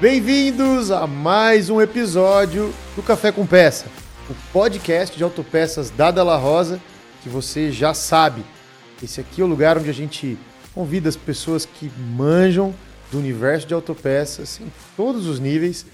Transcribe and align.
Bem-vindos 0.00 0.92
a 0.92 1.08
mais 1.08 1.68
um 1.68 1.80
episódio 1.80 2.72
do 2.94 3.02
Café 3.02 3.32
com 3.32 3.44
Peça, 3.44 3.86
o 4.30 4.34
podcast 4.52 5.16
de 5.16 5.24
autopeças 5.24 5.90
da 5.90 6.12
Della 6.12 6.36
Rosa, 6.36 6.80
que 7.20 7.28
você 7.28 7.72
já 7.72 7.92
sabe. 7.92 8.44
Esse 9.02 9.20
aqui 9.20 9.40
é 9.40 9.44
o 9.44 9.48
lugar 9.48 9.76
onde 9.76 9.90
a 9.90 9.92
gente 9.92 10.38
convida 10.72 11.08
as 11.08 11.16
pessoas 11.16 11.66
que 11.66 11.90
manjam 11.98 12.72
do 13.10 13.18
universo 13.18 13.66
de 13.66 13.74
autopeças 13.74 14.60
em 14.60 14.70
todos 14.96 15.26
os 15.26 15.40
níveis 15.40 15.84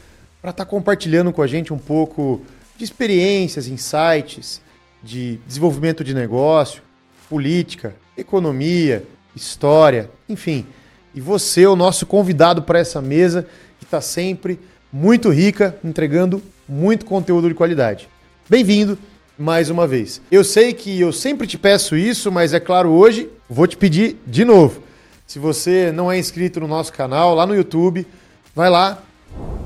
para 0.42 0.50
estar 0.50 0.66
tá 0.66 0.70
compartilhando 0.70 1.32
com 1.32 1.40
a 1.40 1.46
gente 1.46 1.72
um 1.72 1.78
pouco 1.78 2.42
de 2.76 2.84
experiências, 2.84 3.68
insights, 3.68 4.60
de 5.02 5.38
desenvolvimento 5.46 6.04
de 6.04 6.12
negócio, 6.12 6.82
política, 7.26 7.96
economia, 8.18 9.02
história, 9.34 10.10
enfim. 10.28 10.66
E 11.14 11.20
você 11.20 11.64
o 11.64 11.76
nosso 11.76 12.04
convidado 12.06 12.62
para 12.62 12.80
essa 12.80 13.00
mesa 13.00 13.46
que 13.78 13.84
está 13.84 14.00
sempre 14.00 14.58
muito 14.92 15.30
rica, 15.30 15.76
entregando 15.84 16.42
muito 16.68 17.06
conteúdo 17.06 17.48
de 17.48 17.54
qualidade. 17.54 18.08
Bem-vindo 18.48 18.98
mais 19.38 19.70
uma 19.70 19.86
vez. 19.86 20.20
Eu 20.28 20.42
sei 20.42 20.72
que 20.72 21.00
eu 21.00 21.12
sempre 21.12 21.46
te 21.46 21.56
peço 21.56 21.96
isso, 21.96 22.32
mas 22.32 22.52
é 22.52 22.58
claro, 22.58 22.90
hoje 22.90 23.28
vou 23.48 23.66
te 23.66 23.76
pedir 23.76 24.16
de 24.26 24.44
novo. 24.44 24.82
Se 25.24 25.38
você 25.38 25.92
não 25.92 26.10
é 26.10 26.18
inscrito 26.18 26.58
no 26.58 26.66
nosso 26.66 26.92
canal, 26.92 27.32
lá 27.32 27.46
no 27.46 27.54
YouTube, 27.54 28.04
vai 28.52 28.68
lá, 28.68 29.00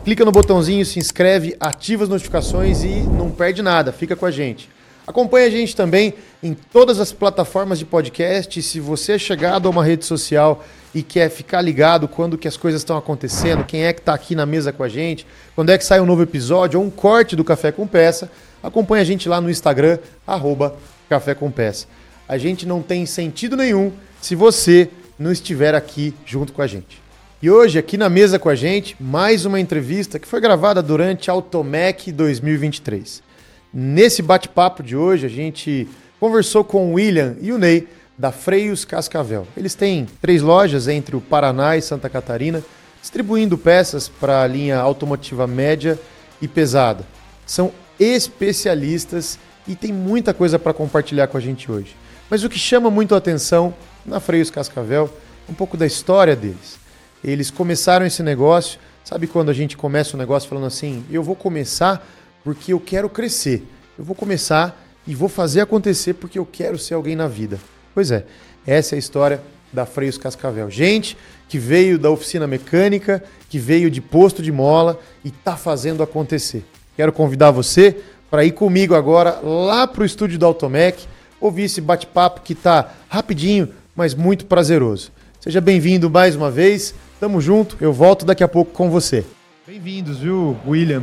clica 0.05 0.27
no 0.27 0.33
botãozinho, 0.33 0.84
se 0.84 0.98
inscreve, 0.98 1.56
ativa 1.59 2.05
as 2.05 2.11
notificações 2.11 2.84
e 2.84 2.89
não 2.89 3.30
perde 3.30 3.62
nada, 3.62 3.91
fica 3.91 4.15
com 4.15 4.27
a 4.27 4.30
gente. 4.30 4.69
Acompanhe 5.09 5.47
a 5.47 5.51
gente 5.51 5.75
também 5.75 6.12
em 6.43 6.53
todas 6.53 7.01
as 7.01 7.14
plataformas 7.14 7.78
de 7.78 7.87
podcast. 7.87 8.61
Se 8.61 8.78
você 8.78 9.12
é 9.12 9.19
chegado 9.19 9.67
a 9.67 9.70
uma 9.70 9.83
rede 9.83 10.05
social 10.05 10.62
e 10.95 11.03
quer 11.03 11.31
ficar 11.31 11.62
ligado 11.62 12.06
quando 12.06 12.37
que 12.37 12.47
as 12.47 12.59
coisas 12.59 12.83
estão 12.83 12.95
acontecendo, 12.95 13.64
quem 13.64 13.86
é 13.86 13.92
que 13.95 14.01
está 14.01 14.12
aqui 14.12 14.34
na 14.34 14.45
mesa 14.45 14.70
com 14.70 14.83
a 14.83 14.89
gente, 14.89 15.27
quando 15.55 15.70
é 15.70 15.79
que 15.79 15.84
sai 15.86 15.98
um 15.98 16.05
novo 16.05 16.23
episódio 16.23 16.79
ou 16.79 16.84
um 16.84 16.91
corte 16.91 17.34
do 17.34 17.42
Café 17.42 17.73
com 17.73 17.86
Peça, 17.86 18.31
acompanhe 18.62 19.01
a 19.01 19.05
gente 19.05 19.31
lá 19.31 19.41
no 19.41 19.48
Instagram, 19.48 19.98
arroba 20.27 20.77
Café 21.09 21.34
com 21.34 21.51
Peça. 21.51 21.86
A 22.29 22.36
gente 22.36 22.67
não 22.67 22.83
tem 22.83 23.06
sentido 23.06 23.56
nenhum 23.56 23.91
se 24.20 24.34
você 24.34 24.91
não 25.19 25.33
estiver 25.33 25.75
aqui 25.75 26.14
junto 26.27 26.53
com 26.53 26.61
a 26.61 26.67
gente. 26.67 27.01
E 27.41 27.51
hoje, 27.51 27.79
aqui 27.79 27.97
na 27.97 28.11
mesa 28.11 28.39
com 28.39 28.51
a 28.51 28.55
gente, 28.55 28.95
mais 29.01 29.47
uma 29.47 29.59
entrevista 29.59 30.19
que 30.19 30.29
foi 30.29 30.39
gravada 30.39 30.83
durante 30.83 31.31
Automec 31.31 32.12
2023. 32.12 33.27
Nesse 33.72 34.22
bate-papo 34.22 34.83
de 34.83 34.97
hoje, 34.97 35.27
a 35.27 35.28
gente 35.28 35.86
conversou 36.19 36.64
com 36.64 36.91
o 36.91 36.94
William 36.94 37.36
e 37.41 37.52
o 37.52 37.58
Ney 37.58 37.86
da 38.16 38.33
Freios 38.33 38.84
Cascavel. 38.84 39.47
Eles 39.56 39.74
têm 39.74 40.06
três 40.20 40.41
lojas 40.41 40.88
entre 40.88 41.14
o 41.14 41.20
Paraná 41.20 41.77
e 41.77 41.83
Santa 41.83 42.08
Catarina, 42.08 42.64
distribuindo 43.00 43.58
peças 43.58 44.08
para 44.08 44.42
a 44.42 44.46
linha 44.46 44.78
automotiva 44.78 45.46
média 45.46 45.98
e 46.41 46.48
pesada. 46.48 47.05
São 47.46 47.70
especialistas 48.00 49.39
e 49.66 49.77
tem 49.77 49.92
muita 49.92 50.33
coisa 50.33 50.58
para 50.58 50.72
compartilhar 50.72 51.27
com 51.27 51.36
a 51.36 51.41
gente 51.41 51.70
hoje. 51.70 51.94
Mas 52.30 52.42
o 52.42 52.48
que 52.48 52.58
chama 52.58 52.91
muito 52.91 53.14
a 53.14 53.19
atenção 53.19 53.74
na 54.05 54.19
Freios 54.19 54.50
Cascavel 54.50 55.11
é 55.46 55.52
um 55.52 55.55
pouco 55.55 55.77
da 55.77 55.86
história 55.86 56.34
deles. 56.34 56.78
Eles 57.22 57.50
começaram 57.50 58.06
esse 58.06 58.22
negócio, 58.22 58.78
sabe 59.05 59.27
quando 59.27 59.50
a 59.50 59.55
gente 59.55 59.77
começa 59.77 60.16
um 60.16 60.19
negócio 60.19 60.48
falando 60.48 60.66
assim, 60.66 61.05
eu 61.11 61.22
vou 61.22 61.36
começar 61.36 62.06
porque 62.49 62.73
eu 62.73 62.81
quero 62.81 63.11
crescer. 63.11 63.63
Eu 63.99 64.03
vou 64.03 64.17
começar 64.17 64.83
e 65.07 65.15
vou 65.15 65.29
fazer 65.29 65.61
acontecer 65.61 66.15
porque 66.15 66.39
eu 66.39 66.47
quero 66.47 66.79
ser 66.79 66.95
alguém 66.95 67.15
na 67.15 67.29
vida. 67.29 67.61
Pois 67.95 68.11
é, 68.11 68.25
essa 68.67 68.95
é 68.95 68.97
a 68.97 68.99
história 68.99 69.43
da 69.71 69.85
Freios 69.85 70.17
Cascavel. 70.17 70.71
Gente 70.71 71.14
que 71.47 71.58
veio 71.58 71.98
da 71.98 72.08
oficina 72.08 72.47
mecânica, 72.47 73.23
que 73.51 73.58
veio 73.58 73.91
de 73.91 74.01
posto 74.01 74.42
de 74.42 74.51
mola 74.51 74.98
e 75.23 75.29
está 75.29 75.58
fazendo 75.58 76.03
acontecer. 76.03 76.64
Quero 76.97 77.13
convidar 77.13 77.51
você 77.51 77.95
para 78.31 78.47
ir 78.47 78.53
comigo 78.53 78.95
agora 78.95 79.41
lá 79.42 79.87
para 79.87 80.03
o 80.03 80.07
estúdio 80.07 80.39
da 80.39 80.47
Automec, 80.47 81.05
ouvir 81.39 81.64
esse 81.64 81.83
bate-papo 81.83 82.41
que 82.41 82.55
está 82.55 82.95
rapidinho, 83.11 83.69
mas 83.95 84.14
muito 84.14 84.47
prazeroso. 84.47 85.13
Seja 85.39 85.61
bem-vindo 85.61 86.08
mais 86.08 86.35
uma 86.35 86.51
vez. 86.51 86.95
Tamo 87.20 87.42
junto. 87.42 87.77
Eu 87.79 87.92
volto 87.92 88.25
daqui 88.25 88.42
a 88.42 88.48
pouco 88.48 88.73
com 88.73 88.89
você. 88.89 89.23
Bem-vindos, 89.67 90.20
viu, 90.20 90.57
William, 90.67 91.03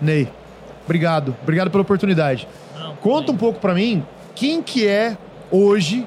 Ney. 0.00 0.39
Obrigado, 0.90 1.36
obrigado 1.40 1.70
pela 1.70 1.82
oportunidade. 1.82 2.48
Não, 2.76 2.96
Conta 2.96 3.30
um 3.30 3.36
pouco 3.36 3.60
para 3.60 3.72
mim 3.72 4.04
quem 4.34 4.60
que 4.60 4.88
é 4.88 5.16
hoje 5.48 6.04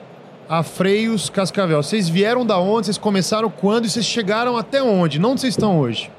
a 0.49 0.61
Freios 0.61 1.29
Cascavel. 1.29 1.81
Vocês 1.81 2.09
vieram 2.09 2.45
da 2.45 2.59
onde? 2.59 2.87
Vocês 2.87 2.97
começaram 2.97 3.49
quando? 3.49 3.85
E 3.85 3.89
vocês 3.89 4.05
chegaram 4.05 4.57
até 4.57 4.83
onde? 4.83 5.19
Não 5.19 5.31
onde 5.31 5.39
vocês 5.39 5.53
estão 5.53 5.79
hoje? 5.79 6.11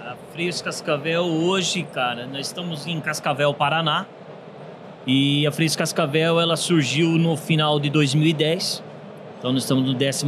A 0.00 0.14
Freios 0.32 0.62
Cascavel 0.62 1.24
hoje, 1.24 1.82
cara, 1.92 2.24
nós 2.24 2.46
estamos 2.46 2.86
em 2.86 3.00
Cascavel, 3.00 3.52
Paraná. 3.52 4.06
E 5.04 5.44
a 5.44 5.50
Freios 5.50 5.74
Cascavel 5.74 6.38
ela 6.38 6.56
surgiu 6.56 7.18
no 7.18 7.36
final 7.36 7.80
de 7.80 7.90
2010. 7.90 8.80
Então 9.40 9.52
nós 9.52 9.64
estamos 9.64 9.84
no 9.84 9.94
12 9.94 10.24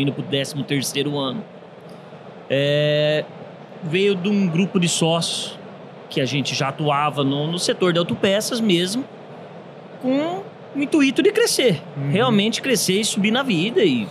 indo 0.00 0.10
para 0.10 0.22
o 0.22 0.64
13 0.64 1.00
ano. 1.18 1.44
É, 2.48 3.26
veio 3.82 4.14
de 4.14 4.30
um 4.30 4.48
grupo 4.48 4.80
de 4.80 4.88
sócios 4.88 5.58
que 6.08 6.20
a 6.20 6.24
gente 6.24 6.54
já 6.54 6.68
atuava 6.68 7.24
no, 7.24 7.46
no 7.46 7.58
setor 7.58 7.92
de 7.92 7.98
autopeças 7.98 8.60
mesmo, 8.60 9.04
com 10.00 10.42
o 10.74 10.82
intuito 10.82 11.22
de 11.22 11.32
crescer. 11.32 11.82
Uhum. 11.96 12.10
Realmente 12.10 12.62
crescer 12.62 13.00
e 13.00 13.04
subir 13.04 13.30
na 13.30 13.42
vida 13.42 13.82
e, 13.82 14.06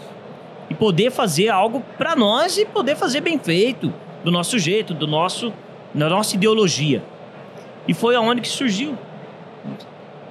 e 0.69 0.73
poder 0.73 1.11
fazer 1.11 1.49
algo 1.49 1.83
para 1.97 2.15
nós 2.15 2.57
e 2.57 2.65
poder 2.65 2.95
fazer 2.95 3.21
bem 3.21 3.39
feito, 3.39 3.93
do 4.23 4.31
nosso 4.31 4.57
jeito, 4.57 4.93
do 4.93 5.05
nosso, 5.05 5.53
da 5.93 6.09
nossa 6.09 6.35
ideologia. 6.35 7.03
E 7.87 7.93
foi 7.93 8.15
aonde 8.15 8.41
que 8.41 8.47
surgiu 8.47 8.97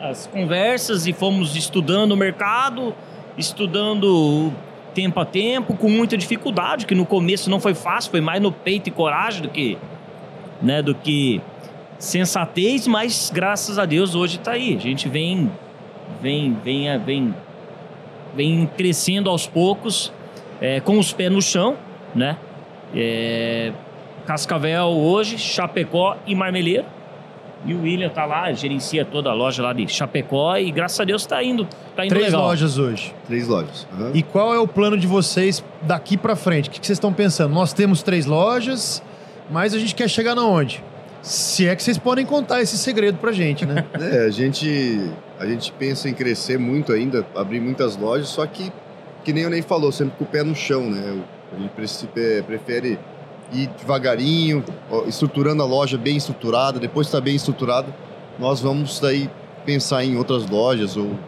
as 0.00 0.26
conversas 0.26 1.06
e 1.06 1.12
fomos 1.12 1.54
estudando 1.56 2.12
o 2.12 2.16
mercado, 2.16 2.94
estudando 3.38 4.52
tempo 4.92 5.18
a 5.20 5.24
tempo, 5.24 5.76
com 5.76 5.88
muita 5.88 6.16
dificuldade, 6.16 6.86
que 6.86 6.94
no 6.94 7.06
começo 7.06 7.48
não 7.48 7.58
foi 7.58 7.74
fácil, 7.74 8.10
foi 8.10 8.20
mais 8.20 8.40
no 8.40 8.52
peito 8.52 8.88
e 8.88 8.90
coragem 8.90 9.42
do 9.42 9.48
que, 9.48 9.78
né, 10.62 10.82
do 10.82 10.94
que 10.94 11.40
sensatez, 11.98 12.86
mas 12.86 13.30
graças 13.32 13.78
a 13.78 13.84
Deus 13.84 14.14
hoje 14.14 14.36
está 14.36 14.52
aí. 14.52 14.76
A 14.76 14.80
gente 14.80 15.08
vem, 15.08 15.50
vem, 16.20 16.56
vem, 16.62 16.98
vem, 16.98 17.34
vem 18.34 18.70
crescendo 18.76 19.30
aos 19.30 19.46
poucos, 19.46 20.12
é, 20.60 20.80
com 20.80 20.98
os 20.98 21.12
pés 21.12 21.30
no 21.30 21.42
chão, 21.42 21.76
né? 22.14 22.36
É, 22.94 23.72
Cascavel 24.26 24.86
hoje, 24.86 25.38
Chapecó 25.38 26.16
e 26.26 26.34
Marmeleiro. 26.34 26.84
E 27.66 27.72
o 27.72 27.82
William 27.82 28.10
tá 28.10 28.26
lá, 28.26 28.52
gerencia 28.52 29.06
toda 29.06 29.30
a 29.30 29.32
loja 29.32 29.62
lá 29.62 29.72
de 29.72 29.88
Chapecó 29.88 30.54
e 30.58 30.70
graças 30.70 31.00
a 31.00 31.04
Deus 31.04 31.22
está 31.22 31.42
indo, 31.42 31.66
tá 31.96 32.04
indo 32.04 32.10
Três 32.10 32.26
legal. 32.26 32.42
lojas 32.42 32.76
hoje. 32.76 33.14
Três 33.26 33.48
lojas. 33.48 33.86
Uhum. 33.98 34.10
E 34.12 34.22
qual 34.22 34.54
é 34.54 34.58
o 34.58 34.68
plano 34.68 34.98
de 34.98 35.06
vocês 35.06 35.64
daqui 35.80 36.18
para 36.18 36.36
frente? 36.36 36.68
O 36.68 36.72
que 36.72 36.76
vocês 36.76 36.96
estão 36.96 37.10
pensando? 37.10 37.54
Nós 37.54 37.72
temos 37.72 38.02
três 38.02 38.26
lojas, 38.26 39.02
mas 39.50 39.74
a 39.74 39.78
gente 39.78 39.94
quer 39.94 40.08
chegar 40.08 40.34
na 40.34 40.44
onde? 40.44 40.82
Se 41.22 41.66
é 41.66 41.74
que 41.74 41.82
vocês 41.82 41.96
podem 41.96 42.26
contar 42.26 42.60
esse 42.60 42.76
segredo 42.76 43.18
pra 43.18 43.32
gente, 43.32 43.64
né? 43.64 43.84
é, 43.98 44.26
a 44.26 44.30
gente, 44.30 45.00
a 45.38 45.46
gente 45.46 45.72
pensa 45.72 46.08
em 46.08 46.14
crescer 46.14 46.58
muito 46.58 46.92
ainda, 46.92 47.26
abrir 47.34 47.60
muitas 47.60 47.96
lojas, 47.96 48.28
só 48.28 48.46
que, 48.46 48.70
que 49.24 49.32
nem 49.32 49.46
o 49.46 49.50
Ney 49.50 49.62
falou, 49.62 49.90
sempre 49.90 50.16
com 50.18 50.24
o 50.24 50.26
pé 50.26 50.42
no 50.42 50.54
chão, 50.54 50.90
né? 50.90 51.22
A 51.56 51.58
gente 51.58 51.70
prefere 52.42 52.98
ir 53.52 53.68
devagarinho, 53.78 54.64
estruturando 55.06 55.62
a 55.62 55.66
loja 55.66 55.96
bem 55.96 56.16
estruturada, 56.16 56.78
depois 56.78 57.06
está 57.06 57.20
bem 57.20 57.36
estruturado, 57.36 57.92
nós 58.38 58.60
vamos 58.60 58.98
daí 59.00 59.30
pensar 59.64 60.04
em 60.04 60.16
outras 60.16 60.48
lojas 60.48 60.96
ou 60.96 61.18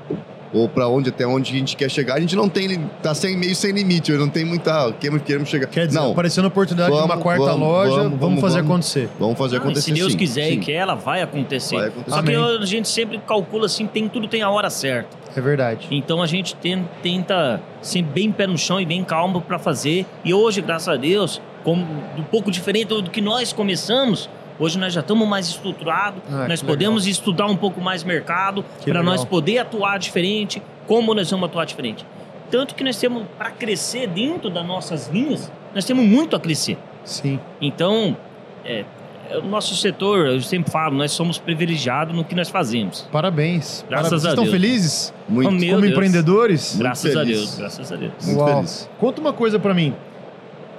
ou 0.53 0.69
para 0.69 0.89
onde 0.89 1.11
até 1.11 1.27
onde 1.27 1.55
a 1.55 1.59
gente 1.59 1.77
quer 1.77 1.91
chegar. 1.91 2.15
A 2.15 2.21
gente 2.21 2.37
não 2.37 2.49
tem, 2.49 2.79
tá 3.03 3.15
sem, 3.15 3.37
meio 3.37 3.55
sem 3.55 3.73
limite, 3.73 4.13
não 4.13 4.29
tem 4.29 4.45
muita, 4.45 4.93
queremos, 4.93 5.23
queremos 5.23 5.49
chegar. 5.49 5.67
Quer 5.67 5.87
dizer, 5.87 5.99
não, 5.99 6.13
aparecendo 6.13 6.45
a 6.45 6.49
oportunidade 6.49 6.91
vamos, 6.91 7.07
de 7.07 7.13
uma 7.13 7.23
quarta 7.23 7.45
vamos, 7.45 7.61
loja, 7.61 7.91
vamos, 7.91 8.03
vamos, 8.05 8.21
vamos 8.21 8.41
fazer 8.41 8.61
acontecer. 8.61 9.09
Vamos 9.19 9.39
fazer 9.39 9.57
acontecer. 9.57 9.83
se 9.83 9.93
Deus 9.93 10.13
sim, 10.13 10.19
quiser 10.19 10.49
sim. 10.49 10.55
e 10.55 10.59
quer, 10.59 10.73
ela 10.73 10.95
vai 10.95 11.23
acontecer. 11.23 11.77
vai 11.77 11.89
acontecer. 11.89 12.17
Só 12.17 12.23
que 12.23 12.35
a 12.35 12.67
gente 12.67 12.89
sempre 12.89 13.19
calcula 13.27 13.67
assim, 13.67 13.87
tem 13.87 14.09
tudo 14.09 14.29
tem 14.29 14.43
a 14.43 14.51
hora 14.51 14.71
certa. 14.71 15.17
É 15.35 15.41
verdade. 15.41 15.87
Então 15.91 16.23
a 16.23 16.27
gente 16.27 16.55
tem, 16.57 16.89
tenta 17.03 17.61
ser 17.83 18.03
bem 18.03 18.33
pé 18.33 18.47
no 18.47 18.57
chão 18.57 18.81
e 18.81 18.87
bem 18.87 19.05
calmo 19.05 19.41
para 19.41 19.59
fazer. 19.59 20.07
E 20.25 20.33
hoje, 20.33 20.63
graças 20.63 20.89
a 20.89 20.97
Deus, 20.97 21.41
como 21.63 21.85
um 22.17 22.23
pouco 22.23 22.51
diferente 22.51 22.89
do 22.89 23.11
que 23.11 23.21
nós 23.21 23.53
começamos, 23.53 24.31
Hoje 24.58 24.79
nós 24.79 24.93
já 24.93 25.00
estamos 25.00 25.29
mais 25.29 25.47
estruturados, 25.49 26.23
Ah, 26.31 26.47
nós 26.49 26.62
podemos 26.62 27.05
legal. 27.05 27.12
estudar 27.12 27.47
um 27.47 27.56
pouco 27.56 27.81
mais 27.81 28.03
mercado 28.03 28.64
para 28.85 29.03
nós 29.03 29.25
poder 29.25 29.58
atuar 29.58 29.99
diferente, 29.99 30.62
como 30.87 31.14
nós 31.14 31.31
vamos 31.31 31.47
atuar 31.49 31.64
diferente. 31.67 32.06
Tanto 32.50 32.75
que 32.75 32.82
nós 32.85 32.97
temos, 32.97 33.25
para 33.37 33.50
crescer 33.50 34.06
dentro 34.06 34.49
das 34.49 34.64
nossas 34.67 35.08
linhas, 35.08 35.50
nós 35.75 35.85
temos 35.85 36.05
muito 36.06 36.35
a 36.37 36.41
crescer. 36.41 36.79
Sim. 37.05 37.38
Então, 37.61 38.17
é, 38.64 38.85
é 39.29 39.38
o 39.38 39.43
nosso 39.43 39.75
setor, 39.76 40.26
eu 40.29 40.41
sempre 40.41 40.70
falo, 40.70 40.97
nós 40.97 41.11
somos 41.12 41.38
privilegiados 41.38 42.14
no 42.14 42.25
que 42.25 42.35
nós 42.35 42.49
fazemos. 42.49 43.06
Parabéns. 43.12 43.85
Graças 43.88 43.88
Parabéns. 43.88 44.06
a 44.06 44.09
Vocês 44.19 44.25
estão 44.32 44.44
Deus. 44.44 44.55
felizes? 44.55 45.14
Muito. 45.29 45.49
Como 45.49 45.61
Deus. 45.61 45.85
empreendedores? 45.85 46.76
Graças 46.79 47.14
a 47.17 47.20
feliz. 47.20 47.37
Deus, 47.38 47.59
graças 47.59 47.93
a 47.93 47.97
Deus. 47.97 48.12
Muito 48.25 48.38
Uau. 48.38 48.55
feliz. 48.56 48.88
Conta 48.99 49.20
uma 49.20 49.32
coisa 49.32 49.59
pra 49.59 49.75
mim. 49.75 49.94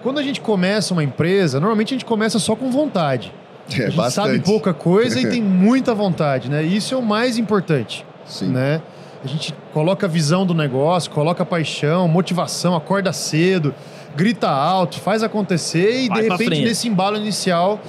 quando 0.02 0.20
a 0.20 0.24
gente 0.24 0.40
começa 0.40 0.94
uma 0.94 1.04
empresa, 1.04 1.60
normalmente 1.60 1.94
a 1.94 1.96
gente 1.98 2.06
começa 2.06 2.40
só 2.40 2.56
com 2.56 2.72
vontade. 2.72 3.34
É, 3.72 3.74
a 3.74 3.86
gente 3.88 3.96
bastante. 3.98 4.28
sabe 4.28 4.40
pouca 4.40 4.74
coisa 4.74 5.20
e 5.20 5.30
tem 5.30 5.42
muita 5.44 5.94
vontade, 5.94 6.50
né? 6.50 6.64
E 6.64 6.76
isso 6.78 6.94
é 6.94 6.98
o 6.98 7.02
mais 7.02 7.38
importante, 7.38 8.06
Sim. 8.26 8.48
né? 8.48 8.82
A 9.24 9.28
gente 9.28 9.54
coloca 9.74 10.06
a 10.06 10.10
visão 10.10 10.46
do 10.46 10.54
negócio, 10.54 11.10
coloca 11.12 11.44
paixão, 11.46 12.08
motivação, 12.08 12.76
acorda 12.76 13.12
cedo, 13.12 13.74
grita 14.16 14.48
alto, 14.48 15.00
faz 15.00 15.24
acontecer 15.24 16.04
e 16.04 16.08
Vai 16.08 16.22
de 16.22 16.30
repente 16.30 16.48
frente. 16.48 16.64
nesse 16.66 16.88
embalo 16.88 17.18
inicial 17.18 17.80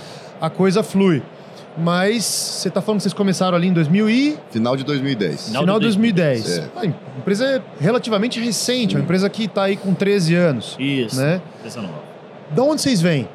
a 0.40 0.48
coisa 0.50 0.82
flui. 0.82 1.22
Mas 1.80 2.24
você 2.24 2.70
tá 2.70 2.80
falando 2.82 2.98
que 2.98 3.02
vocês 3.04 3.12
começaram 3.12 3.56
ali 3.56 3.68
em 3.68 3.72
2000 3.72 4.10
e 4.10 4.36
Final 4.50 4.76
de 4.76 4.82
2010. 4.84 5.46
Final 5.48 5.62
final 5.62 5.74
de 5.78 5.86
de 5.86 5.86
2010. 5.86 6.58
É. 6.58 6.64
Ah, 6.74 6.80
A 6.80 6.86
empresa 7.20 7.44
é 7.46 7.62
relativamente 7.80 8.40
recente, 8.40 8.96
uma 8.96 9.02
empresa 9.02 9.28
que 9.30 9.44
está 9.44 9.64
aí 9.64 9.76
com 9.76 9.94
13 9.94 10.34
anos, 10.34 10.74
Isso. 10.78 11.20
né? 11.20 11.40
Pensa 11.62 11.80
nova. 11.80 11.94
Da 12.50 12.62
onde 12.64 12.80
vocês 12.82 13.00
vêm? 13.00 13.28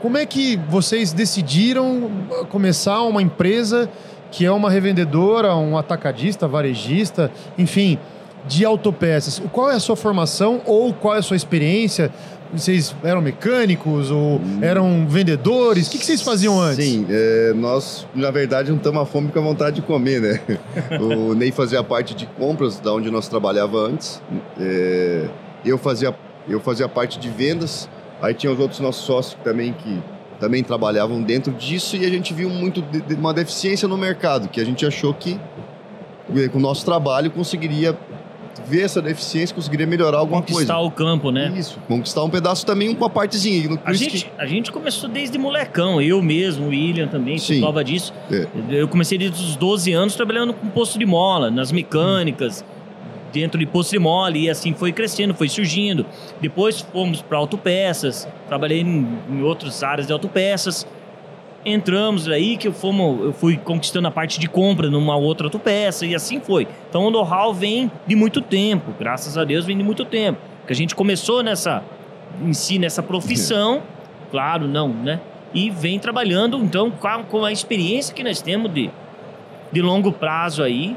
Como 0.00 0.18
é 0.18 0.26
que 0.26 0.56
vocês 0.68 1.12
decidiram 1.12 2.10
começar 2.48 3.02
uma 3.02 3.22
empresa 3.22 3.88
que 4.30 4.44
é 4.44 4.50
uma 4.50 4.70
revendedora, 4.70 5.54
um 5.54 5.78
atacadista, 5.78 6.48
varejista, 6.48 7.30
enfim, 7.56 7.98
de 8.46 8.64
autopeças? 8.64 9.40
Qual 9.52 9.70
é 9.70 9.74
a 9.74 9.80
sua 9.80 9.96
formação 9.96 10.60
ou 10.66 10.92
qual 10.92 11.14
é 11.14 11.18
a 11.18 11.22
sua 11.22 11.36
experiência? 11.36 12.10
Vocês 12.52 12.94
eram 13.02 13.20
mecânicos 13.20 14.10
ou 14.10 14.40
eram 14.62 15.06
vendedores? 15.08 15.88
O 15.88 15.90
que, 15.90 15.98
que 15.98 16.06
vocês 16.06 16.22
faziam 16.22 16.60
antes? 16.60 16.84
Sim, 16.84 17.06
é, 17.08 17.52
nós, 17.54 18.06
na 18.14 18.30
verdade, 18.30 18.68
juntamos 18.68 19.02
a 19.02 19.06
fome 19.06 19.32
com 19.32 19.38
a 19.40 19.42
vontade 19.42 19.76
de 19.76 19.82
comer, 19.82 20.20
né? 20.20 20.40
o 21.00 21.34
Ney 21.34 21.50
fazia 21.50 21.82
parte 21.82 22.14
de 22.14 22.26
compras, 22.26 22.78
da 22.78 22.92
onde 22.92 23.10
nós 23.10 23.26
trabalhava 23.26 23.78
antes. 23.78 24.22
É, 24.60 25.26
eu, 25.64 25.76
fazia, 25.76 26.14
eu 26.48 26.60
fazia 26.60 26.88
parte 26.88 27.18
de 27.18 27.28
vendas. 27.28 27.88
Aí 28.22 28.32
tinha 28.34 28.52
os 28.52 28.58
outros 28.58 28.80
nossos 28.80 29.04
sócios 29.04 29.36
também 29.44 29.72
que 29.72 29.98
também 30.40 30.62
trabalhavam 30.62 31.22
dentro 31.22 31.52
disso 31.52 31.96
e 31.96 32.04
a 32.04 32.08
gente 32.10 32.34
viu 32.34 32.50
muito 32.50 32.82
de, 32.82 33.00
de 33.00 33.14
uma 33.14 33.32
deficiência 33.32 33.86
no 33.86 33.96
mercado, 33.96 34.48
que 34.48 34.60
a 34.60 34.64
gente 34.64 34.84
achou 34.84 35.14
que 35.14 35.38
com 36.50 36.58
o 36.58 36.60
nosso 36.60 36.84
trabalho 36.84 37.30
conseguiria 37.30 37.96
ver 38.66 38.82
essa 38.82 39.00
deficiência, 39.02 39.54
conseguiria 39.54 39.86
melhorar 39.86 40.18
alguma 40.18 40.40
Conquistar 40.40 40.74
coisa. 40.74 40.88
o 40.88 40.90
campo, 40.90 41.30
né? 41.30 41.52
Isso, 41.56 41.78
conquistar 41.86 42.24
um 42.24 42.30
pedaço 42.30 42.64
também, 42.64 42.88
uma 42.96 43.10
partezinha. 43.10 43.68
Por 43.68 43.78
A 43.84 43.92
gente, 43.92 44.24
que- 44.24 44.30
a 44.38 44.46
gente 44.46 44.72
começou 44.72 45.08
desde 45.08 45.36
molecão, 45.36 46.00
eu 46.00 46.22
mesmo, 46.22 46.66
o 46.66 46.68
William 46.70 47.06
também, 47.06 47.36
Sim. 47.36 47.60
prova 47.60 47.84
disso. 47.84 48.12
É. 48.30 48.46
Eu 48.70 48.88
comecei 48.88 49.18
desde 49.18 49.38
os 49.42 49.54
12 49.56 49.92
anos 49.92 50.14
trabalhando 50.14 50.54
com 50.54 50.66
posto 50.68 50.98
de 50.98 51.04
mola, 51.04 51.50
nas 51.50 51.70
mecânicas, 51.72 52.64
dentro 53.34 53.58
de 53.58 53.66
posto 53.66 53.90
de 53.90 53.98
mola, 53.98 54.38
e 54.38 54.48
assim 54.48 54.72
foi 54.72 54.92
crescendo, 54.92 55.34
foi 55.34 55.48
surgindo. 55.48 56.06
Depois 56.40 56.80
fomos 56.80 57.20
para 57.20 57.36
autopeças, 57.36 58.28
trabalhei 58.46 58.80
em, 58.80 59.08
em 59.28 59.42
outras 59.42 59.82
áreas 59.82 60.06
de 60.06 60.12
autopeças. 60.12 60.86
Entramos 61.66 62.28
aí 62.28 62.56
que 62.56 62.68
eu, 62.68 62.72
fomos, 62.72 63.24
eu 63.24 63.32
fui 63.32 63.56
conquistando 63.56 64.06
a 64.06 64.10
parte 64.10 64.38
de 64.38 64.46
compra 64.46 64.88
numa 64.88 65.16
outra 65.16 65.48
autopeça, 65.48 66.06
e 66.06 66.14
assim 66.14 66.40
foi. 66.40 66.68
Então 66.88 67.06
o 67.06 67.10
know-how 67.10 67.52
vem 67.52 67.90
de 68.06 68.14
muito 68.14 68.40
tempo, 68.40 68.94
graças 68.98 69.36
a 69.36 69.44
Deus 69.44 69.64
vem 69.64 69.76
de 69.76 69.82
muito 69.82 70.04
tempo. 70.04 70.38
Que 70.66 70.72
a 70.72 70.76
gente 70.76 70.94
começou 70.94 71.42
nessa, 71.42 71.82
em 72.40 72.52
si, 72.52 72.78
nessa 72.78 73.02
profissão, 73.02 73.82
claro, 74.30 74.68
não, 74.68 74.88
né? 74.88 75.20
E 75.52 75.70
vem 75.70 75.98
trabalhando, 75.98 76.58
então, 76.58 76.90
com 76.90 77.06
a, 77.06 77.22
com 77.22 77.44
a 77.44 77.52
experiência 77.52 78.14
que 78.14 78.22
nós 78.22 78.40
temos 78.40 78.72
de, 78.72 78.90
de 79.72 79.82
longo 79.82 80.12
prazo 80.12 80.62
aí. 80.62 80.96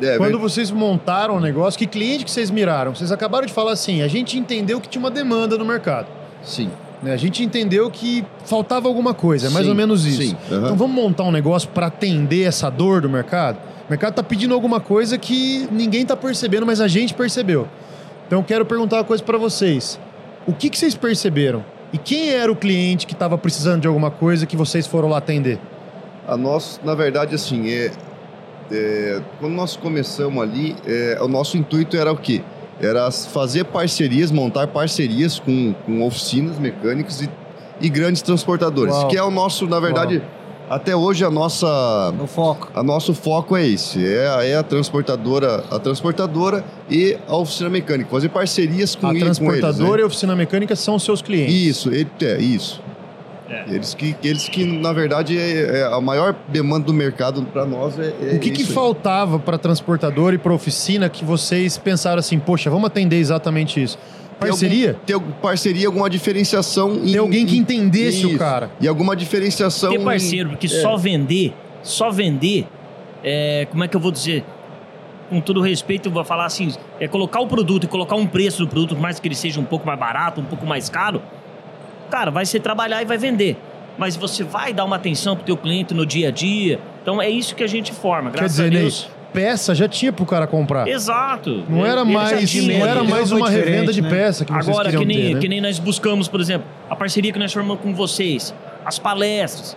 É, 0.00 0.16
Quando 0.16 0.38
vocês 0.38 0.70
montaram 0.70 1.36
o 1.36 1.40
negócio, 1.40 1.78
que 1.78 1.86
cliente 1.86 2.24
que 2.24 2.30
vocês 2.30 2.50
miraram? 2.50 2.94
Vocês 2.94 3.10
acabaram 3.12 3.46
de 3.46 3.52
falar 3.52 3.72
assim, 3.72 4.02
a 4.02 4.08
gente 4.08 4.38
entendeu 4.38 4.80
que 4.80 4.88
tinha 4.88 5.00
uma 5.00 5.10
demanda 5.10 5.56
no 5.58 5.64
mercado. 5.64 6.06
Sim. 6.42 6.70
né? 7.02 7.12
A 7.12 7.16
gente 7.16 7.42
entendeu 7.42 7.90
que 7.90 8.24
faltava 8.44 8.88
alguma 8.88 9.12
coisa, 9.14 9.48
é 9.48 9.50
mais 9.50 9.64
Sim, 9.64 9.70
ou 9.70 9.76
menos 9.76 10.06
isso. 10.06 10.22
sim, 10.22 10.36
aham. 10.50 10.64
Então 10.64 10.76
vamos 10.76 10.94
montar 10.94 11.24
um 11.24 11.30
negócio 11.32 11.68
para 11.70 11.86
atender 11.86 12.44
essa 12.44 12.70
dor 12.70 13.00
do 13.00 13.08
mercado? 13.08 13.56
O 13.86 13.90
mercado 13.90 14.10
está 14.10 14.22
pedindo 14.22 14.54
alguma 14.54 14.80
coisa 14.80 15.16
que 15.16 15.66
ninguém 15.72 16.02
está 16.02 16.16
percebendo, 16.16 16.66
mas 16.66 16.80
a 16.80 16.88
gente 16.88 17.14
percebeu. 17.14 17.66
Então 18.26 18.40
eu 18.40 18.44
quero 18.44 18.64
perguntar 18.64 18.96
uma 18.96 19.04
coisa 19.04 19.22
para 19.22 19.38
vocês. 19.38 19.98
O 20.46 20.52
que, 20.52 20.68
que 20.70 20.78
vocês 20.78 20.94
perceberam? 20.94 21.64
E 21.92 21.98
quem 21.98 22.30
era 22.30 22.52
o 22.52 22.56
cliente 22.56 23.06
que 23.06 23.14
estava 23.14 23.38
precisando 23.38 23.80
de 23.82 23.88
alguma 23.88 24.10
coisa 24.10 24.44
que 24.44 24.56
vocês 24.56 24.86
foram 24.86 25.08
lá 25.08 25.18
atender? 25.18 25.58
A 26.26 26.36
nós, 26.36 26.78
na 26.84 26.94
verdade, 26.94 27.34
assim, 27.34 27.70
é, 27.70 27.90
é, 28.70 29.20
quando 29.40 29.52
nós 29.54 29.76
começamos 29.76 30.42
ali, 30.42 30.76
é, 30.86 31.18
o 31.20 31.28
nosso 31.28 31.56
intuito 31.56 31.96
era 31.96 32.12
o 32.12 32.16
quê? 32.16 32.42
Era 32.80 33.10
fazer 33.10 33.64
parcerias, 33.64 34.30
montar 34.30 34.68
parcerias 34.68 35.38
com, 35.40 35.74
com 35.84 36.06
oficinas 36.06 36.58
mecânicas 36.58 37.22
e, 37.22 37.30
e 37.80 37.88
grandes 37.88 38.22
transportadores, 38.22 38.94
Uau. 38.94 39.08
que 39.08 39.16
é 39.16 39.22
o 39.22 39.30
nosso, 39.30 39.66
na 39.66 39.80
verdade, 39.80 40.22
até 40.70 40.94
hoje 40.94 41.24
a 41.24 41.30
nossa, 41.30 41.66
O 42.20 42.26
foco. 42.26 42.70
a 42.74 42.82
nosso 42.82 43.14
foco 43.14 43.56
é 43.56 43.66
esse, 43.66 44.06
é, 44.06 44.28
a- 44.28 44.44
é 44.44 44.54
a 44.56 44.62
transportadora, 44.62 45.64
a 45.70 45.78
transportadora 45.78 46.62
e 46.90 47.16
a 47.26 47.36
oficina 47.36 47.68
mecânica, 47.70 48.10
fazer 48.10 48.28
parcerias 48.28 48.94
com, 48.94 49.06
a 49.06 49.10
ele- 49.10 49.20
com 49.20 49.26
eles, 49.26 49.38
transportadora 49.38 49.92
né? 49.96 50.00
e 50.00 50.02
a 50.02 50.06
oficina 50.06 50.36
mecânica 50.36 50.76
são 50.76 50.94
os 50.96 51.02
seus 51.02 51.20
clientes. 51.22 51.54
Isso, 51.54 51.88
ele, 51.90 52.06
é, 52.22 52.36
isso. 52.38 52.80
É. 53.50 53.64
Eles 53.68 53.94
que, 53.94 54.14
eles 54.22 54.46
que, 54.48 54.64
na 54.64 54.92
verdade, 54.92 55.38
é, 55.38 55.78
é 55.80 55.84
a 55.84 56.00
maior 56.00 56.34
demanda 56.48 56.84
do 56.86 56.92
mercado 56.92 57.42
para 57.44 57.64
nós 57.64 57.98
é, 57.98 58.12
é 58.32 58.34
O 58.36 58.40
que, 58.40 58.50
que 58.50 58.64
faltava 58.64 59.38
para 59.38 59.56
transportadora 59.56 60.34
e 60.34 60.38
para 60.38 60.52
oficina 60.52 61.08
que 61.08 61.24
vocês 61.24 61.78
pensaram 61.78 62.18
assim, 62.18 62.38
poxa, 62.38 62.68
vamos 62.68 62.86
atender 62.86 63.16
exatamente 63.16 63.82
isso? 63.82 63.98
Parceria? 64.38 64.88
algum- 64.90 65.00
Ter 65.04 65.12
algum- 65.14 65.32
parceria, 65.32 65.86
alguma 65.86 66.10
diferenciação. 66.10 66.92
em- 66.96 67.06
Tem 67.12 67.16
alguém 67.16 67.46
que 67.46 67.56
em- 67.56 67.60
entendesse 67.60 68.26
o 68.26 68.38
cara. 68.38 68.70
E 68.80 68.86
alguma 68.86 69.16
diferenciação. 69.16 69.90
ter 69.92 70.00
em- 70.00 70.04
parceiro, 70.04 70.50
porque 70.50 70.68
só 70.68 70.96
vender, 70.96 71.54
só 71.82 72.10
vender, 72.10 72.66
é, 73.24 73.66
como 73.70 73.82
é 73.82 73.88
que 73.88 73.96
eu 73.96 74.00
vou 74.00 74.12
dizer? 74.12 74.44
Com 75.30 75.40
todo 75.40 75.60
respeito, 75.60 76.08
eu 76.08 76.12
vou 76.12 76.24
falar 76.24 76.44
assim: 76.46 76.72
é 77.00 77.08
colocar 77.08 77.40
o 77.40 77.46
produto 77.46 77.84
e 77.84 77.86
colocar 77.86 78.14
um 78.16 78.26
preço 78.26 78.58
do 78.64 78.68
produto, 78.68 78.94
por 78.94 79.00
mais 79.02 79.18
que 79.18 79.26
ele 79.26 79.34
seja 79.34 79.58
um 79.60 79.64
pouco 79.64 79.86
mais 79.86 79.98
barato, 79.98 80.40
um 80.40 80.44
pouco 80.44 80.64
mais 80.66 80.88
caro, 80.88 81.20
cara, 82.08 82.30
vai 82.30 82.44
ser 82.46 82.60
trabalhar 82.60 83.02
e 83.02 83.04
vai 83.04 83.18
vender. 83.18 83.56
Mas 83.96 84.16
você 84.16 84.44
vai 84.44 84.72
dar 84.72 84.84
uma 84.84 84.96
atenção 84.96 85.34
pro 85.34 85.44
teu 85.44 85.56
cliente 85.56 85.92
no 85.92 86.06
dia 86.06 86.28
a 86.28 86.30
dia. 86.30 86.78
Então 87.02 87.20
é 87.20 87.28
isso 87.28 87.54
que 87.54 87.64
a 87.64 87.66
gente 87.66 87.92
forma, 87.92 88.30
Quer 88.30 88.38
graças 88.38 88.56
dizer, 88.56 88.68
a 88.68 88.70
Ney, 88.70 88.80
Deus. 88.82 89.08
peça 89.32 89.74
já 89.74 89.88
tinha 89.88 90.12
pro 90.12 90.24
cara 90.24 90.46
comprar. 90.46 90.86
Exato. 90.86 91.64
Não 91.68 91.84
era 91.84 92.02
Ele 92.02 92.12
mais, 92.12 92.50
tinha. 92.50 92.78
não 92.78 92.86
era 92.86 93.02
mais 93.02 93.32
uma 93.32 93.48
revenda 93.48 93.92
de 93.92 94.00
né? 94.02 94.08
peça 94.08 94.44
que 94.44 94.52
vocês 94.52 94.68
Agora, 94.68 94.90
queriam 94.90 95.00
que 95.00 95.06
nem, 95.06 95.26
ter, 95.28 95.34
né? 95.34 95.40
que 95.40 95.48
nem 95.48 95.60
nós 95.60 95.78
buscamos, 95.78 96.28
por 96.28 96.40
exemplo, 96.40 96.66
a 96.88 96.94
parceria 96.94 97.32
que 97.32 97.38
nós 97.38 97.52
formamos 97.52 97.82
com 97.82 97.92
vocês, 97.94 98.54
as 98.84 98.98
palestras. 98.98 99.76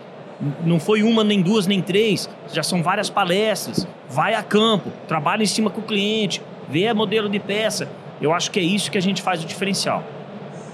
Não 0.66 0.80
foi 0.80 1.04
uma, 1.04 1.24
nem 1.24 1.40
duas, 1.42 1.68
nem 1.68 1.82
três, 1.82 2.30
já 2.52 2.64
são 2.64 2.82
várias 2.82 3.10
palestras. 3.10 3.88
Vai 4.10 4.34
a 4.34 4.42
campo, 4.44 4.92
trabalha 5.08 5.44
em 5.44 5.48
cima 5.48 5.70
com 5.70 5.82
o 5.82 5.84
cliente, 5.84 6.42
vê 6.70 6.88
a 6.88 6.94
modelo 6.96 7.30
de 7.30 7.40
peça. 7.40 7.88
Eu 8.20 8.34
acho 8.34 8.52
que 8.52 8.60
é 8.60 8.64
isso 8.64 8.90
que 8.92 8.98
a 8.98 9.02
gente 9.02 9.22
faz 9.22 9.44
o 9.44 9.48
diferencial. 9.48 10.04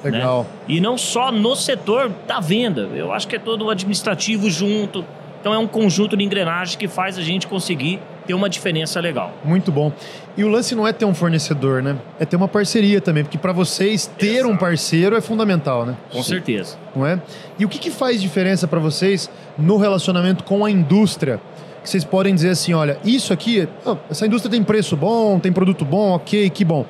Legal. 0.04 0.46
E 0.68 0.80
não 0.80 0.98
só 0.98 1.32
no 1.32 1.56
setor 1.56 2.12
da 2.28 2.40
venda, 2.40 2.90
eu 2.94 3.12
acho 3.12 3.28
que 3.28 3.36
é 3.36 3.40
todo 3.40 3.66
o 3.66 3.70
administrativo 3.70 4.50
junto. 4.50 5.04
Então 5.40 5.54
é 5.54 5.58
um 5.58 5.68
conjunto 5.68 6.18
de 6.18 6.24
engrenagens 6.24 6.76
que 6.76 6.88
faz 6.88 7.18
a 7.18 7.22
gente 7.22 7.48
conseguir 7.48 8.00
ter 8.26 8.34
uma 8.34 8.50
diferença 8.50 9.00
legal. 9.00 9.32
Muito 9.44 9.72
bom. 9.72 9.92
E 10.36 10.44
o 10.44 10.50
lance 10.50 10.76
não 10.76 10.86
é 10.86 10.92
ter 10.92 11.06
um 11.06 11.14
fornecedor, 11.14 11.82
né? 11.82 11.96
É 12.20 12.26
ter 12.26 12.36
uma 12.36 12.48
parceria 12.48 13.00
também, 13.00 13.24
porque 13.24 13.38
para 13.38 13.54
vocês 13.54 14.06
ter 14.18 14.46
um 14.46 14.58
parceiro 14.58 15.16
é 15.16 15.22
fundamental, 15.22 15.86
né? 15.86 15.96
Com 16.12 16.22
certeza. 16.22 16.78
não 16.96 17.06
é? 17.06 17.22
E 17.58 17.64
o 17.64 17.70
que, 17.70 17.80
que 17.80 17.90
faz 17.90 18.22
diferença 18.22 18.68
para 18.68 18.80
vocês 18.80 19.30
no 19.58 19.78
relacionamento 19.78 20.44
com 20.44 20.66
a 20.66 20.70
indústria? 20.70 21.40
Que 21.82 21.90
vocês 21.90 22.04
podem 22.04 22.36
dizer 22.36 22.50
assim, 22.50 22.74
olha, 22.74 23.00
isso 23.06 23.32
aqui, 23.32 23.68
ah, 23.86 23.96
essa 24.10 24.26
indústria 24.26 24.52
tem 24.52 24.62
preço 24.62 24.98
bom, 24.98 25.40
tem 25.40 25.54
produto 25.54 25.86
bom, 25.86 26.16
ok, 26.16 26.50
que 26.50 26.66
bom. 26.66 26.86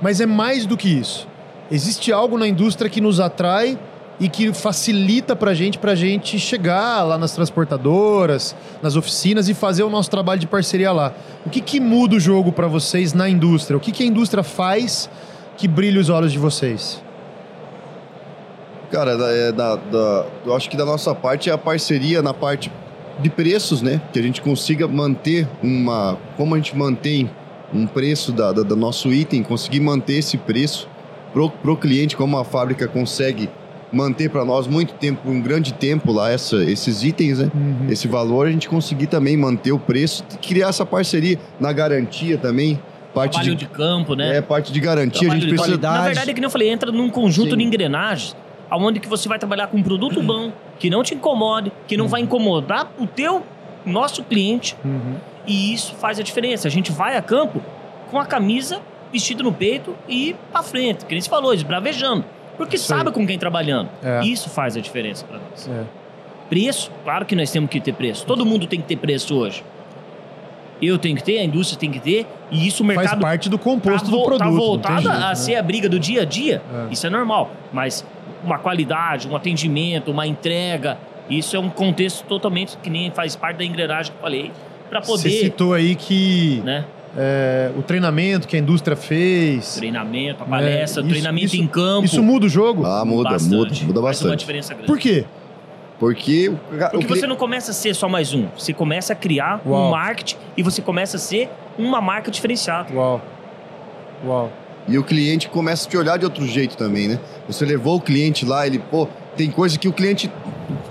Mas 0.00 0.20
é 0.20 0.26
mais 0.26 0.64
do 0.64 0.76
que 0.76 0.88
isso. 0.88 1.26
Existe 1.70 2.12
algo 2.12 2.38
na 2.38 2.46
indústria 2.48 2.88
que 2.90 3.00
nos 3.00 3.20
atrai 3.20 3.78
e 4.20 4.28
que 4.28 4.52
facilita 4.52 5.36
para 5.36 5.54
gente, 5.54 5.78
para 5.78 5.94
gente 5.94 6.38
chegar 6.38 7.02
lá 7.04 7.16
nas 7.18 7.32
transportadoras, 7.32 8.56
nas 8.82 8.96
oficinas 8.96 9.48
e 9.48 9.54
fazer 9.54 9.82
o 9.84 9.90
nosso 9.90 10.10
trabalho 10.10 10.40
de 10.40 10.46
parceria 10.46 10.90
lá. 10.92 11.12
O 11.46 11.50
que, 11.50 11.60
que 11.60 11.78
muda 11.78 12.16
o 12.16 12.20
jogo 12.20 12.50
para 12.50 12.66
vocês 12.66 13.12
na 13.12 13.28
indústria? 13.28 13.76
O 13.76 13.80
que, 13.80 13.92
que 13.92 14.02
a 14.02 14.06
indústria 14.06 14.42
faz 14.42 15.08
que 15.56 15.68
brilha 15.68 16.00
os 16.00 16.08
olhos 16.08 16.32
de 16.32 16.38
vocês? 16.38 17.02
Cara, 18.90 19.12
é, 19.12 19.52
da, 19.52 19.76
da- 19.76 20.26
eu 20.46 20.56
acho 20.56 20.68
que 20.70 20.76
da 20.76 20.84
nossa 20.84 21.14
parte 21.14 21.50
é 21.50 21.52
a 21.52 21.58
parceria 21.58 22.22
na 22.22 22.32
parte 22.32 22.72
de 23.20 23.28
preços, 23.28 23.82
né? 23.82 24.00
Que 24.12 24.18
a 24.18 24.22
gente 24.22 24.40
consiga 24.40 24.88
manter 24.88 25.46
uma. 25.62 26.16
Como 26.36 26.54
a 26.54 26.58
gente 26.58 26.74
mantém 26.76 27.30
um 27.74 27.86
preço 27.86 28.32
da, 28.32 28.50
da- 28.52 28.62
do 28.62 28.74
nosso 28.74 29.12
item, 29.12 29.42
conseguir 29.42 29.80
manter 29.80 30.14
esse 30.14 30.38
preço 30.38 30.88
pro, 31.38 31.50
pro 31.50 31.76
cliente, 31.76 32.16
como 32.16 32.36
a 32.36 32.44
fábrica 32.44 32.88
consegue 32.88 33.48
manter 33.92 34.28
para 34.28 34.44
nós 34.44 34.66
muito 34.66 34.94
tempo, 34.94 35.30
um 35.30 35.40
grande 35.40 35.72
tempo 35.72 36.10
lá, 36.12 36.30
essa, 36.30 36.56
esses 36.64 37.04
itens, 37.04 37.38
né? 37.38 37.50
Uhum. 37.54 37.86
Esse 37.88 38.08
valor, 38.08 38.48
a 38.48 38.50
gente 38.50 38.68
conseguir 38.68 39.06
também 39.06 39.36
manter 39.36 39.70
o 39.70 39.78
preço, 39.78 40.24
criar 40.42 40.68
essa 40.68 40.84
parceria 40.84 41.38
na 41.60 41.72
garantia 41.72 42.36
também, 42.36 42.78
parte 43.14 43.34
trabalho 43.34 43.54
de, 43.54 43.64
de 43.66 43.70
campo, 43.70 44.14
né? 44.16 44.36
é 44.38 44.40
parte 44.42 44.72
de 44.72 44.80
garantia, 44.80 45.20
a 45.20 45.20
Trabalho 45.20 45.40
gente 45.40 45.48
de 45.50 45.54
precisa. 45.54 45.78
qualidade. 45.78 45.98
Na 45.98 46.04
verdade, 46.06 46.30
é 46.30 46.34
que 46.34 46.40
nem 46.40 46.46
eu 46.46 46.50
falei, 46.50 46.68
entra 46.70 46.90
num 46.90 47.08
conjunto 47.08 47.50
Sim. 47.52 47.56
de 47.56 47.62
engrenagens, 47.64 48.36
aonde 48.68 48.98
que 48.98 49.08
você 49.08 49.28
vai 49.28 49.38
trabalhar 49.38 49.68
com 49.68 49.76
um 49.78 49.82
produto 49.82 50.20
bom, 50.20 50.52
que 50.78 50.90
não 50.90 51.02
te 51.04 51.14
incomode, 51.14 51.72
que 51.86 51.96
não 51.96 52.08
vai 52.08 52.20
incomodar 52.20 52.90
o 52.98 53.06
teu, 53.06 53.42
nosso 53.86 54.22
cliente, 54.24 54.76
Uhum. 54.84 55.14
e 55.46 55.72
isso 55.72 55.94
faz 55.94 56.18
a 56.18 56.22
diferença. 56.22 56.66
A 56.66 56.70
gente 56.70 56.90
vai 56.92 57.16
a 57.16 57.22
campo 57.22 57.62
com 58.10 58.18
a 58.18 58.26
camisa 58.26 58.80
vestida 59.12 59.42
no 59.42 59.52
peito 59.52 59.94
e 60.08 60.30
ir 60.30 60.36
pra 60.52 60.62
frente, 60.62 61.04
que 61.04 61.12
nem 61.12 61.20
você 61.20 61.28
falou, 61.28 61.54
esbravejando. 61.54 62.24
Porque 62.56 62.76
Isso 62.76 62.92
aí. 62.92 62.98
sabe 62.98 63.12
com 63.12 63.26
quem 63.26 63.38
trabalhando. 63.38 63.88
É. 64.02 64.24
Isso 64.24 64.50
faz 64.50 64.76
a 64.76 64.80
diferença 64.80 65.24
pra 65.24 65.38
nós. 65.38 65.68
É. 65.68 65.84
Preço, 66.48 66.90
claro 67.04 67.24
que 67.24 67.36
nós 67.36 67.50
temos 67.50 67.70
que 67.70 67.80
ter 67.80 67.92
preço. 67.92 68.26
Todo 68.26 68.44
mundo 68.44 68.66
tem 68.66 68.80
que 68.80 68.86
ter 68.86 68.96
preço 68.96 69.36
hoje. 69.36 69.62
Eu 70.80 70.96
tenho 70.96 71.16
que 71.16 71.22
ter, 71.24 71.38
a 71.38 71.44
indústria 71.44 71.78
tem 71.78 71.90
que 71.90 71.98
ter, 71.98 72.26
e 72.50 72.66
isso 72.66 72.82
o 72.84 72.86
Faz 72.86 72.98
mercado 72.98 73.20
parte 73.20 73.48
do 73.48 73.58
composto 73.58 74.10
tá, 74.10 74.16
do 74.16 74.22
produto. 74.22 74.38
tá 74.38 74.44
não 74.44 74.56
tem 74.56 74.66
voltada 74.66 75.00
jeito, 75.00 75.16
a 75.16 75.28
né? 75.28 75.34
ser 75.34 75.56
a 75.56 75.62
briga 75.62 75.88
do 75.88 75.98
dia 75.98 76.22
a 76.22 76.24
dia. 76.24 76.62
É. 76.72 76.92
Isso 76.92 77.06
é 77.06 77.10
normal. 77.10 77.50
Mas 77.72 78.04
uma 78.44 78.58
qualidade, 78.58 79.28
um 79.28 79.34
atendimento, 79.34 80.10
uma 80.10 80.26
entrega, 80.26 80.96
isso 81.28 81.56
é 81.56 81.58
um 81.58 81.68
contexto 81.68 82.24
totalmente 82.26 82.76
que 82.78 82.88
nem 82.88 83.10
faz 83.10 83.34
parte 83.36 83.58
da 83.58 83.64
engrenagem 83.64 84.12
que 84.12 84.18
eu 84.18 84.22
falei. 84.22 84.52
Pra 84.88 85.00
Você 85.00 85.10
poder, 85.28 85.30
citou 85.30 85.74
aí 85.74 85.94
que 85.94 86.62
né? 86.64 86.84
É, 87.16 87.70
o 87.76 87.82
treinamento 87.82 88.46
que 88.46 88.56
a 88.56 88.58
indústria 88.58 88.96
fez. 88.96 89.74
Treinamento, 89.76 90.42
a 90.42 90.46
palestra, 90.46 91.00
isso- 91.02 91.08
treinamento 91.10 91.46
isso- 91.46 91.56
em 91.56 91.66
campo. 91.66 92.04
Isso 92.04 92.22
muda 92.22 92.46
o 92.46 92.48
jogo? 92.48 92.84
Ah, 92.86 93.04
muda, 93.04 93.30
bastante. 93.30 93.52
muda, 93.54 93.64
muda 93.64 93.76
Faz 93.78 93.94
uma 93.94 94.02
bastante. 94.02 94.38
diferença 94.40 94.74
grande. 94.74 94.86
Por 94.86 94.98
quê? 94.98 95.24
Porque 95.98 96.52
Porque 96.70 96.96
o 96.96 97.00
cli- 97.00 97.08
você 97.08 97.26
não 97.26 97.34
começa 97.36 97.72
a 97.72 97.74
ser 97.74 97.92
só 97.94 98.08
mais 98.08 98.32
um. 98.32 98.46
Você 98.56 98.72
começa 98.72 99.12
a 99.12 99.16
criar 99.16 99.60
Uau. 99.66 99.88
um 99.88 99.90
marketing 99.90 100.36
e 100.56 100.62
você 100.62 100.80
começa 100.80 101.16
a 101.16 101.20
ser 101.20 101.48
uma 101.76 102.00
marca 102.00 102.30
diferenciada. 102.30 102.92
Uau. 102.94 103.20
Uau. 104.24 104.52
E 104.86 104.96
o 104.96 105.02
cliente 105.04 105.48
começa 105.48 105.86
a 105.86 105.90
te 105.90 105.96
olhar 105.96 106.16
de 106.16 106.24
outro 106.24 106.46
jeito 106.46 106.76
também, 106.76 107.08
né? 107.08 107.18
Você 107.48 107.64
levou 107.64 107.96
o 107.96 108.00
cliente 108.00 108.46
lá, 108.46 108.66
ele, 108.66 108.78
pô, 108.78 109.08
tem 109.38 109.50
coisa 109.50 109.78
que 109.78 109.88
o 109.88 109.92
cliente. 109.92 110.30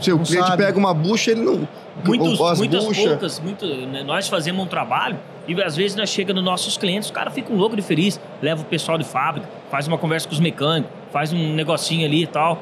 Se 0.01 0.11
o 0.11 0.17
Não 0.17 0.23
cliente 0.23 0.47
sabe. 0.47 0.63
pega 0.63 0.77
uma 0.79 0.93
bucha, 0.93 1.31
ele 1.31 1.41
não. 1.41 1.67
Muitos, 2.03 2.39
ou 2.39 2.55
muitas 2.55 2.85
buchas. 2.85 3.05
poucas, 3.05 3.39
muito, 3.39 3.65
né, 3.65 4.03
nós 4.03 4.27
fazemos 4.27 4.63
um 4.63 4.67
trabalho 4.67 5.17
e 5.47 5.59
às 5.61 5.75
vezes 5.75 5.95
nós 5.97 6.09
chegamos 6.09 6.41
nos 6.43 6.51
nossos 6.51 6.77
clientes, 6.77 7.07
os 7.09 7.11
caras 7.11 7.33
ficam 7.33 7.55
loucos 7.55 7.75
de 7.75 7.81
feliz, 7.81 8.19
leva 8.41 8.61
o 8.61 8.65
pessoal 8.65 8.97
de 8.99 9.03
fábrica, 9.03 9.47
faz 9.71 9.87
uma 9.87 9.97
conversa 9.97 10.27
com 10.27 10.33
os 10.33 10.39
mecânicos, 10.39 10.91
faz 11.11 11.33
um 11.33 11.53
negocinho 11.55 12.05
ali 12.05 12.23
e 12.23 12.27
tal. 12.27 12.61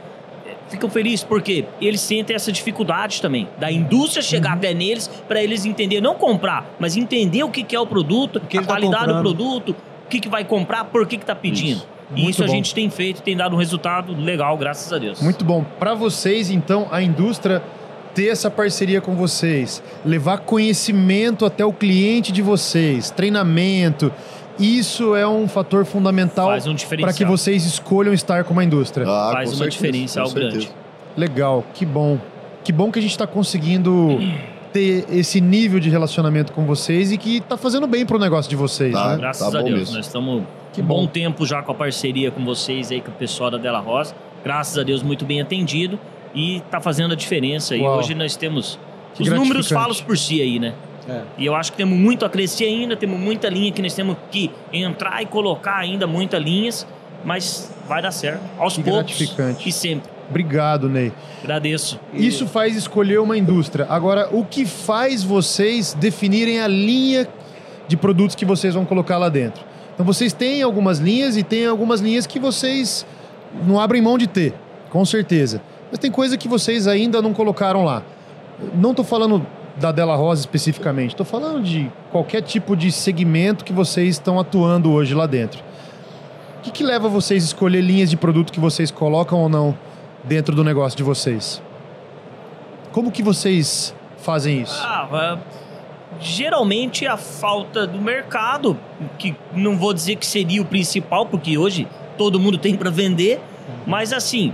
Ficam 0.70 0.90
felizes 0.90 1.24
porque 1.24 1.66
eles 1.82 2.00
sentem 2.02 2.36
essa 2.36 2.52
dificuldade 2.52 3.22
também 3.22 3.48
da 3.60 3.72
indústria 3.72 4.24
chegar 4.24 4.52
Uhum. 4.52 4.56
até 4.58 4.74
neles 4.74 5.08
para 5.28 5.44
eles 5.44 5.64
entenderem, 5.66 6.02
não 6.04 6.16
comprar, 6.16 6.66
mas 6.80 6.96
entender 6.98 7.44
o 7.44 7.50
que, 7.50 7.64
que 7.64 7.76
é 7.76 7.80
o 7.80 7.86
produto, 7.86 8.40
que 8.40 8.58
a 8.58 8.62
tá 8.62 8.68
qualidade 8.68 9.06
do 9.08 9.14
comprando. 9.14 9.36
produto, 9.36 9.76
o 10.06 10.10
que, 10.10 10.20
que 10.20 10.30
vai 10.30 10.44
comprar, 10.46 10.86
por 10.86 11.06
que, 11.06 11.18
que 11.18 11.26
tá 11.26 11.36
pedindo. 11.36 11.78
Isso. 11.78 11.88
E 12.14 12.22
Muito 12.22 12.30
isso 12.36 12.44
a 12.44 12.48
bom. 12.48 12.54
gente 12.54 12.74
tem 12.76 12.90
feito, 12.90 13.22
tem 13.22 13.36
dado 13.36 13.56
um 13.56 13.60
resultado 13.60 14.14
legal, 14.16 14.58
graças 14.58 14.92
a 14.94 14.98
Deus. 14.98 15.22
Muito 15.22 15.44
bom. 15.44 15.66
Para 15.80 15.94
vocês, 15.94 16.50
então, 16.52 16.88
a 16.92 17.02
indústria 17.02 17.64
ter 18.14 18.28
essa 18.28 18.50
parceria 18.50 19.02
com 19.02 19.16
vocês, 19.16 19.82
levar 20.06 20.38
conhecimento 20.40 21.46
até 21.46 21.66
o 21.66 21.74
cliente 21.74 22.32
de 22.32 22.42
vocês, 22.42 23.10
treinamento, 23.10 24.12
isso 24.58 25.16
é 25.16 25.28
um 25.28 25.48
fator 25.50 25.84
fundamental 25.84 26.50
um 26.50 26.98
para 27.02 27.12
que 27.12 27.26
vocês 27.26 27.66
escolham 27.66 28.14
estar 28.14 28.44
com 28.46 28.54
uma 28.54 28.64
indústria. 28.64 29.06
Ah, 29.08 29.32
Faz 29.34 29.50
uma 29.50 29.56
certeza, 29.58 29.70
diferença 29.72 30.22
com 30.22 30.28
ao 30.28 30.34
grande. 30.34 30.72
Legal, 31.18 31.64
que 31.74 31.86
bom. 31.86 32.18
Que 32.64 32.72
bom 32.72 32.90
que 32.92 33.00
a 33.00 33.02
gente 33.02 33.12
está 33.12 33.28
conseguindo 33.28 34.18
ter 34.72 35.06
esse 35.12 35.40
nível 35.42 35.80
de 35.80 35.90
relacionamento 35.90 36.54
com 36.54 36.66
vocês 36.66 37.12
e 37.12 37.18
que 37.18 37.42
tá 37.42 37.58
fazendo 37.58 37.86
bem 37.88 38.06
pro 38.06 38.18
negócio 38.18 38.50
de 38.50 38.56
vocês, 38.56 38.94
Tá. 38.94 39.10
né? 39.12 39.18
Graças 39.18 39.52
Tá 39.52 39.60
a 39.60 39.62
Deus. 39.62 39.78
mesmo. 39.80 39.96
Nós 39.98 40.06
estamos 40.06 40.44
Que 40.76 40.82
bom. 40.82 41.02
bom 41.02 41.08
tempo 41.08 41.46
já 41.46 41.62
com 41.64 41.72
a 41.72 41.76
parceria 41.76 42.30
com 42.30 42.44
vocês 42.44 42.92
aí, 42.92 43.00
com 43.02 43.10
o 43.10 43.14
pessoal 43.14 43.50
da 43.50 43.58
Della 43.58 43.80
Rosa. 43.80 44.14
Graças 44.44 44.78
a 44.78 44.84
Deus, 44.84 45.02
muito 45.02 45.26
bem 45.26 45.42
atendido 45.42 45.98
e 46.36 46.62
tá 46.70 46.82
fazendo 46.82 47.14
a 47.14 47.16
diferença. 47.16 47.76
E 47.76 47.82
Uau. 47.82 47.98
hoje 47.98 48.14
nós 48.14 48.36
temos. 48.36 48.78
Que 49.14 49.24
os 49.24 49.30
números 49.30 49.70
falam 49.70 49.96
por 49.96 50.18
si 50.18 50.42
aí, 50.42 50.60
né? 50.60 50.74
É. 51.08 51.22
E 51.38 51.46
eu 51.46 51.56
acho 51.56 51.72
que 51.72 51.78
temos 51.78 51.98
muito 51.98 52.26
a 52.26 52.30
crescer 52.30 52.66
ainda, 52.66 52.98
temos 52.98 53.18
muita 53.18 53.48
linha 53.48 53.72
que 53.72 53.82
nós 53.82 53.94
temos 53.94 54.18
que 54.30 54.52
entrar 54.74 55.22
e 55.22 55.26
colocar 55.26 55.78
ainda 55.78 56.06
muitas 56.06 56.44
linhas, 56.44 56.86
mas 57.24 57.74
vai 57.88 58.02
dar 58.02 58.12
certo. 58.12 58.42
Aos 58.58 58.76
Que 58.76 58.84
poucos 58.84 59.04
gratificante. 59.04 59.70
e 59.70 59.72
sempre. 59.72 60.10
Obrigado, 60.30 60.90
Ney. 60.90 61.14
Agradeço. 61.44 62.00
Isso 62.12 62.48
faz 62.48 62.76
escolher 62.76 63.20
uma 63.20 63.38
indústria. 63.38 63.86
Agora, 63.88 64.28
o 64.32 64.44
que 64.44 64.66
faz 64.66 65.24
vocês 65.24 65.94
definirem 65.94 66.60
a 66.60 66.68
linha 66.68 67.28
de 67.88 67.96
produtos 67.96 68.36
que 68.36 68.44
vocês 68.44 68.74
vão 68.74 68.84
colocar 68.84 69.18
lá 69.18 69.30
dentro? 69.30 69.64
Então, 69.96 70.06
vocês 70.06 70.34
têm 70.34 70.62
algumas 70.62 71.00
linhas 71.00 71.36
e 71.38 71.44
tem 71.44 71.66
algumas 71.66 72.02
linhas 72.02 72.28
que 72.28 72.38
vocês 72.38 73.06
não 73.66 73.80
abrem 73.80 74.02
mão 74.02 74.18
de 74.18 74.28
ter, 74.28 74.54
com 74.90 75.04
certeza. 75.06 75.62
Mas 75.90 76.00
tem 76.00 76.12
coisa 76.12 76.38
que 76.38 76.48
vocês 76.48 76.88
ainda 76.88 77.22
não 77.22 77.34
colocaram 77.34 77.84
lá. 77.84 78.04
Não 78.76 78.92
estou 78.92 79.06
falando 79.06 79.46
da 79.78 79.92
Della 79.92 80.16
Rosa 80.16 80.42
especificamente, 80.42 81.12
estou 81.12 81.26
falando 81.26 81.64
de 81.64 81.92
qualquer 82.12 82.42
tipo 82.42 82.76
de 82.76 82.92
segmento 82.92 83.66
que 83.66 83.74
vocês 83.74 84.16
estão 84.16 84.40
atuando 84.40 84.92
hoje 84.92 85.14
lá 85.14 85.26
dentro. 85.26 85.64
O 86.60 86.62
que, 86.62 86.72
que 86.72 86.84
leva 86.84 87.08
vocês 87.08 87.44
a 87.44 87.48
escolher 87.48 87.82
linhas 87.82 88.10
de 88.10 88.18
produto 88.18 88.52
que 88.52 88.60
vocês 88.60 88.90
colocam 88.92 89.40
ou 89.40 89.50
não 89.50 89.78
dentro 90.24 90.56
do 90.56 90.64
negócio 90.64 90.98
de 90.98 91.04
vocês? 91.04 91.62
Como 92.92 93.12
que 93.12 93.22
vocês 93.22 93.94
fazem 94.18 94.62
isso? 94.62 94.82
Ah, 94.82 95.38
geralmente 96.20 97.06
a 97.08 97.18
falta 97.18 97.86
do 97.86 98.00
mercado, 98.00 98.78
que 99.18 99.36
não 99.54 99.78
vou 99.78 99.94
dizer 99.94 100.16
que 100.16 100.26
seria 100.26 100.62
o 100.62 100.66
principal, 100.66 101.26
porque 101.26 101.58
hoje 101.58 101.88
todo 102.18 102.40
mundo 102.40 102.58
tem 102.58 102.76
para 102.76 102.90
vender, 102.90 103.40
mas 103.86 104.14
assim, 104.14 104.54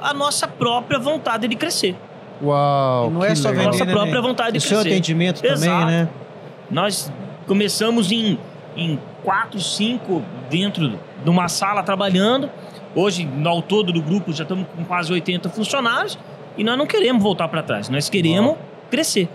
a 0.00 0.12
nossa 0.12 0.46
própria 0.46 0.98
vontade 0.98 1.48
de 1.48 1.56
crescer. 1.56 1.96
Uau! 2.42 3.10
não 3.10 3.24
é 3.24 3.34
só 3.34 3.48
legal. 3.48 3.64
vender, 3.64 3.72
Nossa 3.78 3.84
né, 3.84 3.92
própria 3.92 4.12
Ney? 4.14 4.22
vontade 4.22 4.52
de 4.52 4.58
O 4.58 4.60
seu 4.60 4.78
crescer. 4.78 4.88
atendimento 4.94 5.40
também, 5.42 5.54
Exato. 5.54 5.86
né? 5.86 6.08
Nós 6.70 7.12
começamos 7.46 8.12
em, 8.12 8.38
em 8.76 8.98
quatro, 9.24 9.58
cinco 9.60 10.22
dentro 10.50 10.98
de 11.24 11.30
uma 11.30 11.48
sala 11.48 11.82
trabalhando. 11.82 12.48
Hoje, 12.94 13.28
ao 13.44 13.60
todo 13.62 13.92
do 13.92 14.00
grupo, 14.02 14.32
já 14.32 14.42
estamos 14.44 14.66
com 14.76 14.84
quase 14.84 15.12
80 15.12 15.48
funcionários 15.48 16.18
e 16.56 16.62
nós 16.62 16.76
não 16.78 16.86
queremos 16.86 17.22
voltar 17.22 17.48
para 17.48 17.62
trás, 17.62 17.88
nós 17.88 18.08
queremos 18.08 18.56
crescer. 18.90 19.28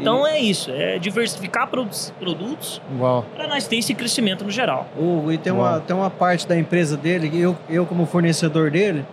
Então 0.00 0.26
é 0.26 0.38
isso, 0.40 0.70
é 0.72 0.98
diversificar 0.98 1.66
produ- 1.68 1.90
produtos 2.18 2.80
Uau! 2.98 3.24
para 3.34 3.46
nós 3.46 3.66
ter 3.66 3.76
esse 3.76 3.94
crescimento 3.94 4.44
no 4.44 4.50
geral. 4.50 4.88
O, 4.98 5.30
e 5.30 5.38
tem 5.38 5.52
Uau. 5.52 5.62
uma, 5.72 5.80
tem 5.80 5.94
uma 5.96 6.10
parte 6.10 6.46
da 6.48 6.56
empresa 6.58 6.96
dele, 6.96 7.30
eu, 7.40 7.56
eu 7.68 7.86
como 7.86 8.04
fornecedor 8.06 8.70
dele, 8.70 9.04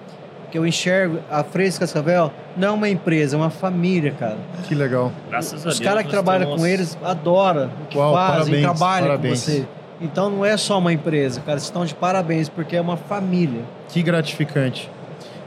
que 0.50 0.58
eu 0.58 0.66
enxergo 0.66 1.20
a 1.30 1.44
Fresca 1.44 1.82
Cascavel 1.82 2.32
não 2.58 2.68
é 2.68 2.72
uma 2.72 2.90
empresa, 2.90 3.36
é 3.36 3.40
uma 3.40 3.50
família, 3.50 4.12
cara. 4.12 4.38
Que 4.68 4.76
legal. 4.76 5.12
Graças 5.30 5.54
a 5.66 5.70
Os 5.70 5.78
Deus. 5.78 5.80
caras 5.80 6.04
que 6.04 6.10
trabalham 6.10 6.58
com 6.58 6.66
eles 6.68 6.98
adoram 7.04 7.70
o 7.84 7.86
que 7.88 7.98
Uau, 7.98 8.14
fazem, 8.14 8.36
parabéns, 8.38 8.62
trabalham 8.62 9.08
parabéns. 9.08 9.40
com 9.46 9.52
você. 9.52 9.66
Então 10.02 10.30
não 10.32 10.44
é 10.44 10.58
só 10.58 10.80
uma 10.80 10.92
empresa, 10.92 11.40
cara, 11.42 11.60
vocês 11.60 11.66
estão 11.68 11.86
de 11.86 11.94
parabéns, 11.96 12.50
porque 12.50 12.76
é 12.76 12.82
uma 12.82 12.98
família. 12.98 13.62
Que 13.88 14.02
gratificante. 14.02 14.90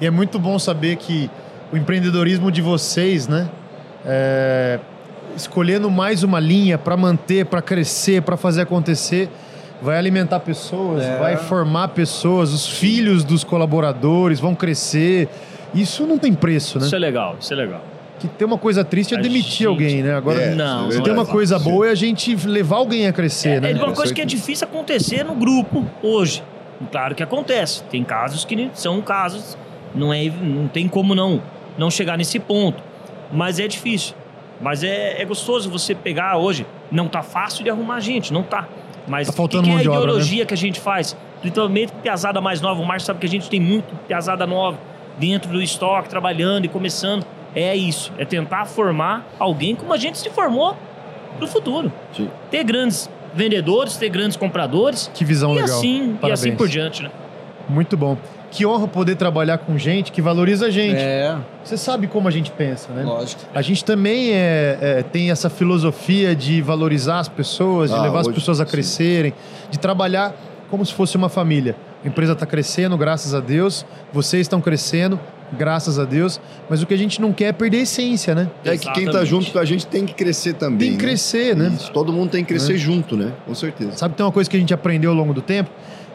E 0.00 0.06
é 0.06 0.10
muito 0.10 0.38
bom 0.38 0.58
saber 0.58 0.96
que 0.96 1.28
o 1.72 1.76
empreendedorismo 1.76 2.50
de 2.52 2.62
vocês, 2.62 3.26
né? 3.28 3.48
é, 4.06 4.78
escolhendo 5.36 5.90
mais 5.90 6.22
uma 6.22 6.40
linha 6.40 6.78
para 6.78 6.96
manter, 6.96 7.46
para 7.46 7.60
crescer, 7.62 8.22
para 8.22 8.36
fazer 8.36 8.62
acontecer, 8.62 9.28
vai 9.82 9.96
alimentar 9.98 10.40
pessoas, 10.40 11.02
É. 11.04 11.18
vai 11.18 11.36
formar 11.36 11.88
pessoas, 11.88 12.52
os 12.52 12.66
filhos 12.68 13.24
dos 13.24 13.44
colaboradores 13.44 14.40
vão 14.40 14.54
crescer. 14.54 15.28
Isso 15.74 16.06
não 16.06 16.18
tem 16.18 16.32
preço, 16.32 16.78
né? 16.78 16.86
Isso 16.86 16.94
é 16.94 16.98
legal, 16.98 17.36
isso 17.40 17.52
é 17.52 17.56
legal. 17.56 17.82
Que 18.20 18.28
ter 18.28 18.44
uma 18.44 18.56
coisa 18.56 18.84
triste 18.84 19.14
é 19.14 19.18
A 19.18 19.20
demitir 19.20 19.50
gente- 19.50 19.66
alguém, 19.66 20.02
né? 20.02 20.14
Agora, 20.14 20.40
É, 20.40 20.54
Não, 20.54 20.90
se 20.90 20.98
é 20.98 21.02
tem 21.02 21.12
uma 21.12 21.26
coisa 21.26 21.58
boa 21.58 21.88
é 21.88 21.90
a 21.90 21.94
gente 21.96 22.34
levar 22.46 22.76
alguém 22.76 23.06
a 23.08 23.12
crescer, 23.12 23.56
É, 23.56 23.60
né? 23.60 23.72
é 23.72 23.74
uma 23.74 23.92
coisa 23.92 24.14
que 24.14 24.20
é 24.20 24.24
difícil 24.24 24.66
acontecer 24.66 25.24
no 25.24 25.34
grupo 25.34 25.84
hoje. 26.02 26.42
Claro 26.90 27.14
que 27.14 27.22
acontece. 27.22 27.82
Tem 27.84 28.02
casos 28.04 28.44
que 28.44 28.70
são 28.74 29.00
casos, 29.02 29.58
não, 29.94 30.12
é, 30.12 30.24
não 30.42 30.68
tem 30.68 30.88
como 30.88 31.14
não, 31.14 31.42
não 31.76 31.90
chegar 31.90 32.16
nesse 32.16 32.38
ponto. 32.38 32.82
Mas 33.32 33.58
é 33.58 33.66
difícil. 33.66 34.14
Mas 34.64 34.82
é, 34.82 35.20
é 35.20 35.24
gostoso 35.26 35.68
você 35.70 35.94
pegar 35.94 36.38
hoje. 36.38 36.66
Não 36.90 37.06
tá 37.06 37.22
fácil 37.22 37.62
de 37.62 37.68
arrumar 37.70 38.00
gente, 38.00 38.32
não 38.32 38.42
tá. 38.42 38.66
Mas 39.06 39.26
Tá 39.28 39.32
o 39.34 39.36
faltando 39.36 39.64
que, 39.64 39.68
que 39.68 39.76
é 39.76 39.78
a 39.78 39.82
de 39.82 39.88
obra, 39.90 40.00
né? 40.00 40.06
ideologia 40.06 40.46
que 40.46 40.54
a 40.54 40.56
gente 40.56 40.80
faz? 40.80 41.14
Principalmente 41.42 41.92
piazada 42.02 42.40
mais 42.40 42.62
nova. 42.62 42.80
O 42.80 42.86
Márcio 42.86 43.06
sabe 43.06 43.20
que 43.20 43.26
a 43.26 43.28
gente 43.28 43.50
tem 43.50 43.60
muito 43.60 43.94
piazada 44.08 44.46
nova 44.46 44.78
dentro 45.18 45.52
do 45.52 45.60
estoque, 45.62 46.08
trabalhando 46.08 46.64
e 46.64 46.68
começando. 46.68 47.26
É 47.54 47.76
isso. 47.76 48.10
É 48.16 48.24
tentar 48.24 48.64
formar 48.64 49.26
alguém 49.38 49.76
como 49.76 49.92
a 49.92 49.98
gente 49.98 50.16
se 50.16 50.30
formou 50.30 50.74
pro 51.36 51.46
futuro. 51.46 51.92
Sim. 52.16 52.30
Ter 52.50 52.64
grandes 52.64 53.10
vendedores, 53.34 53.96
ter 53.98 54.08
grandes 54.08 54.36
compradores 54.36 55.10
Que 55.12 55.24
visão 55.24 55.52
e 55.52 55.56
legal. 55.60 55.76
assim, 55.76 56.18
e 56.22 56.30
assim 56.32 56.56
por 56.56 56.68
diante, 56.68 57.02
né? 57.02 57.10
Muito 57.68 57.96
bom. 57.96 58.16
Que 58.54 58.64
honra 58.64 58.86
poder 58.86 59.16
trabalhar 59.16 59.58
com 59.58 59.76
gente 59.76 60.12
que 60.12 60.22
valoriza 60.22 60.66
a 60.66 60.70
gente. 60.70 60.96
É, 61.00 61.36
Você 61.64 61.76
sabe 61.76 62.06
como 62.06 62.28
a 62.28 62.30
gente 62.30 62.52
pensa, 62.52 62.92
né? 62.92 63.02
lógico. 63.02 63.42
A 63.52 63.60
gente 63.60 63.84
também 63.84 64.30
é, 64.32 64.78
é, 64.80 65.02
tem 65.02 65.32
essa 65.32 65.50
filosofia 65.50 66.36
de 66.36 66.62
valorizar 66.62 67.18
as 67.18 67.28
pessoas, 67.28 67.90
de 67.90 67.96
Ah, 67.96 68.02
levar 68.02 68.20
as 68.20 68.28
hoje, 68.28 68.36
pessoas 68.36 68.60
a 68.60 68.64
sim. 68.64 68.70
crescerem, 68.70 69.34
de 69.72 69.78
trabalhar 69.78 70.32
como 70.70 70.86
se 70.86 70.94
fosse 70.94 71.16
uma 71.16 71.28
família. 71.28 71.74
A 72.04 72.06
empresa 72.06 72.32
está 72.32 72.46
crescendo, 72.46 72.96
graças 72.96 73.34
a 73.34 73.40
Deus. 73.40 73.84
Vocês 74.12 74.42
estão 74.42 74.60
crescendo, 74.60 75.18
graças 75.58 75.98
a 75.98 76.04
Deus. 76.04 76.40
Mas 76.70 76.80
o 76.80 76.86
que 76.86 76.94
a 76.94 76.98
gente 76.98 77.20
não 77.20 77.32
quer 77.32 77.46
é 77.46 77.52
perder 77.52 77.78
a 77.78 77.82
essência, 77.82 78.36
né? 78.36 78.48
É 78.64 78.76
que 78.76 78.84
quem 78.84 78.92
tá 78.92 79.00
Exatamente. 79.00 79.30
junto 79.30 79.50
com 79.50 79.58
a 79.58 79.64
gente 79.64 79.84
tem 79.84 80.06
que 80.06 80.14
crescer 80.14 80.52
também. 80.54 80.78
Tem 80.78 80.96
que 80.96 81.02
né? 81.02 81.08
crescer, 81.08 81.56
né? 81.56 81.72
Isso, 81.74 81.90
todo 81.90 82.12
mundo 82.12 82.30
tem 82.30 82.44
que 82.44 82.50
crescer 82.50 82.76
junto, 82.76 83.16
né? 83.16 83.32
Com 83.44 83.54
certeza. 83.54 83.96
Sabe 83.96 84.12
que 84.14 84.18
tem 84.18 84.26
uma 84.26 84.30
coisa 84.32 84.48
que 84.48 84.56
a 84.56 84.60
gente 84.60 84.72
aprendeu 84.72 85.10
ao 85.10 85.16
longo 85.16 85.34
do 85.34 85.42
tempo? 85.42 85.70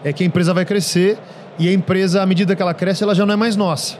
É 0.06 0.14
que 0.14 0.24
a 0.24 0.26
empresa 0.26 0.54
vai 0.54 0.64
crescer 0.64 1.18
e 1.60 1.68
a 1.68 1.74
empresa, 1.74 2.22
à 2.22 2.26
medida 2.26 2.56
que 2.56 2.62
ela 2.62 2.74
cresce, 2.74 3.04
ela 3.04 3.14
já 3.14 3.26
não 3.26 3.34
é 3.34 3.38
mais 3.38 3.56
nossa. 3.56 3.98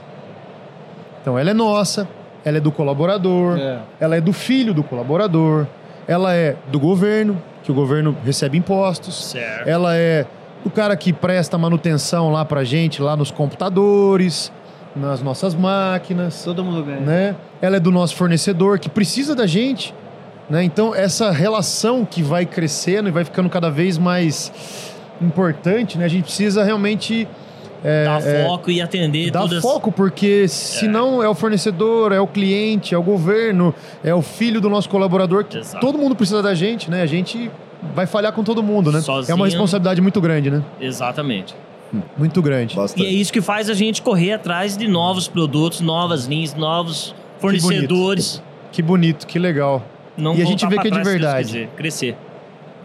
Então 1.20 1.38
ela 1.38 1.50
é 1.50 1.54
nossa, 1.54 2.08
ela 2.44 2.56
é 2.56 2.60
do 2.60 2.72
colaborador, 2.72 3.58
É. 3.58 3.78
ela 4.00 4.16
é 4.16 4.20
do 4.20 4.32
filho 4.32 4.72
do 4.72 4.82
colaborador, 4.82 5.66
ela 6.08 6.34
é 6.34 6.56
do 6.72 6.80
governo, 6.80 7.40
que 7.62 7.70
o 7.70 7.74
governo 7.74 8.16
recebe 8.24 8.56
impostos, 8.56 9.26
Certo. 9.30 9.68
ela 9.68 9.94
é 9.94 10.24
do 10.64 10.70
cara 10.70 10.96
que 10.96 11.12
presta 11.12 11.56
manutenção 11.58 12.30
lá 12.32 12.44
pra 12.44 12.64
gente, 12.64 13.00
lá 13.02 13.14
nos 13.16 13.30
computadores, 13.30 14.50
nas 14.96 15.22
nossas 15.22 15.54
máquinas, 15.54 16.42
Todo 16.42 16.64
mundo 16.64 16.82
ganha. 16.82 17.00
né? 17.00 17.36
Ela 17.62 17.76
é 17.76 17.80
do 17.80 17.90
nosso 17.92 18.16
fornecedor 18.16 18.78
que 18.78 18.88
precisa 18.88 19.34
da 19.36 19.46
gente, 19.46 19.94
né? 20.48 20.64
Então 20.64 20.94
essa 20.94 21.30
relação 21.30 22.04
que 22.04 22.22
vai 22.22 22.44
crescendo 22.46 23.08
e 23.08 23.12
vai 23.12 23.24
ficando 23.24 23.48
cada 23.48 23.70
vez 23.70 23.96
mais 23.98 24.50
importante, 25.20 25.96
né? 25.98 26.06
A 26.06 26.08
gente 26.08 26.24
precisa 26.24 26.64
realmente 26.64 27.28
é, 27.82 28.04
Dar 28.04 28.26
é, 28.26 28.46
foco 28.46 28.70
e 28.70 28.80
atender 28.80 29.30
dar 29.30 29.40
todas. 29.40 29.62
foco 29.62 29.90
porque 29.90 30.46
senão 30.48 31.22
é. 31.22 31.28
o 31.28 31.34
fornecedor, 31.34 32.12
é 32.12 32.20
o 32.20 32.26
cliente, 32.26 32.94
é 32.94 32.98
o 32.98 33.02
governo, 33.02 33.74
é 34.04 34.14
o 34.14 34.22
filho 34.22 34.60
do 34.60 34.68
nosso 34.68 34.88
colaborador. 34.88 35.44
Que 35.44 35.58
Exato. 35.58 35.84
todo 35.84 35.98
mundo 35.98 36.14
precisa 36.14 36.42
da 36.42 36.54
gente, 36.54 36.90
né? 36.90 37.02
A 37.02 37.06
gente 37.06 37.50
vai 37.94 38.06
falhar 38.06 38.32
com 38.32 38.44
todo 38.44 38.62
mundo, 38.62 38.92
né? 38.92 38.98
É 38.98 39.02
Sozinho. 39.02 39.36
uma 39.36 39.46
responsabilidade 39.46 40.00
muito 40.00 40.20
grande, 40.20 40.50
né? 40.50 40.62
Exatamente. 40.80 41.54
Muito 42.16 42.40
grande. 42.40 42.74
E 42.74 42.76
Bastante. 42.76 43.06
é 43.06 43.10
isso 43.10 43.32
que 43.32 43.40
faz 43.40 43.68
a 43.68 43.74
gente 43.74 44.02
correr 44.02 44.32
atrás 44.34 44.76
de 44.76 44.86
novos 44.86 45.26
produtos, 45.26 45.80
novas 45.80 46.26
linhas, 46.26 46.54
novos 46.54 47.14
fornecedores. 47.38 48.42
Que 48.70 48.82
bonito, 48.82 49.26
que 49.26 49.38
legal. 49.38 49.82
Não 50.16 50.34
E 50.36 50.42
a 50.42 50.44
gente 50.44 50.66
vê 50.66 50.78
que 50.78 50.88
é 50.88 50.90
de 50.90 51.02
verdade. 51.02 51.46
quiser, 51.46 51.68
Crescer. 51.76 52.16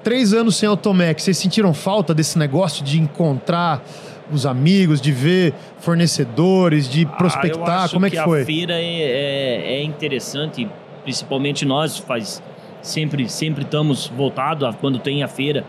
Três 0.03 0.33
anos 0.33 0.55
sem 0.55 0.69
Automec, 0.69 1.21
vocês 1.21 1.37
sentiram 1.37 1.73
falta 1.73 2.13
desse 2.13 2.37
negócio 2.37 2.83
de 2.83 2.99
encontrar 2.99 3.83
os 4.31 4.45
amigos, 4.45 4.99
de 5.01 5.11
ver 5.11 5.53
fornecedores, 5.79 6.89
de 6.89 7.05
Ah, 7.05 7.15
prospectar? 7.15 7.83
acho 7.83 7.93
Como 7.93 8.05
é 8.05 8.09
que, 8.09 8.17
a 8.17 8.23
foi? 8.23 8.45
feira 8.45 8.73
é, 8.73 8.83
é- 8.83 9.73
é 9.79 9.83
interessante, 9.83 10.67
principalmente 11.03 11.65
nós 11.65 11.97
faz 11.97 12.41
sempre 12.81 13.27
sempre 13.27 13.63
estamos 13.63 14.07
voltados 14.07 14.67
a 14.67 14.71
quando 14.73 14.99
tem 14.99 15.23
a 15.23 15.27
feira 15.27 15.63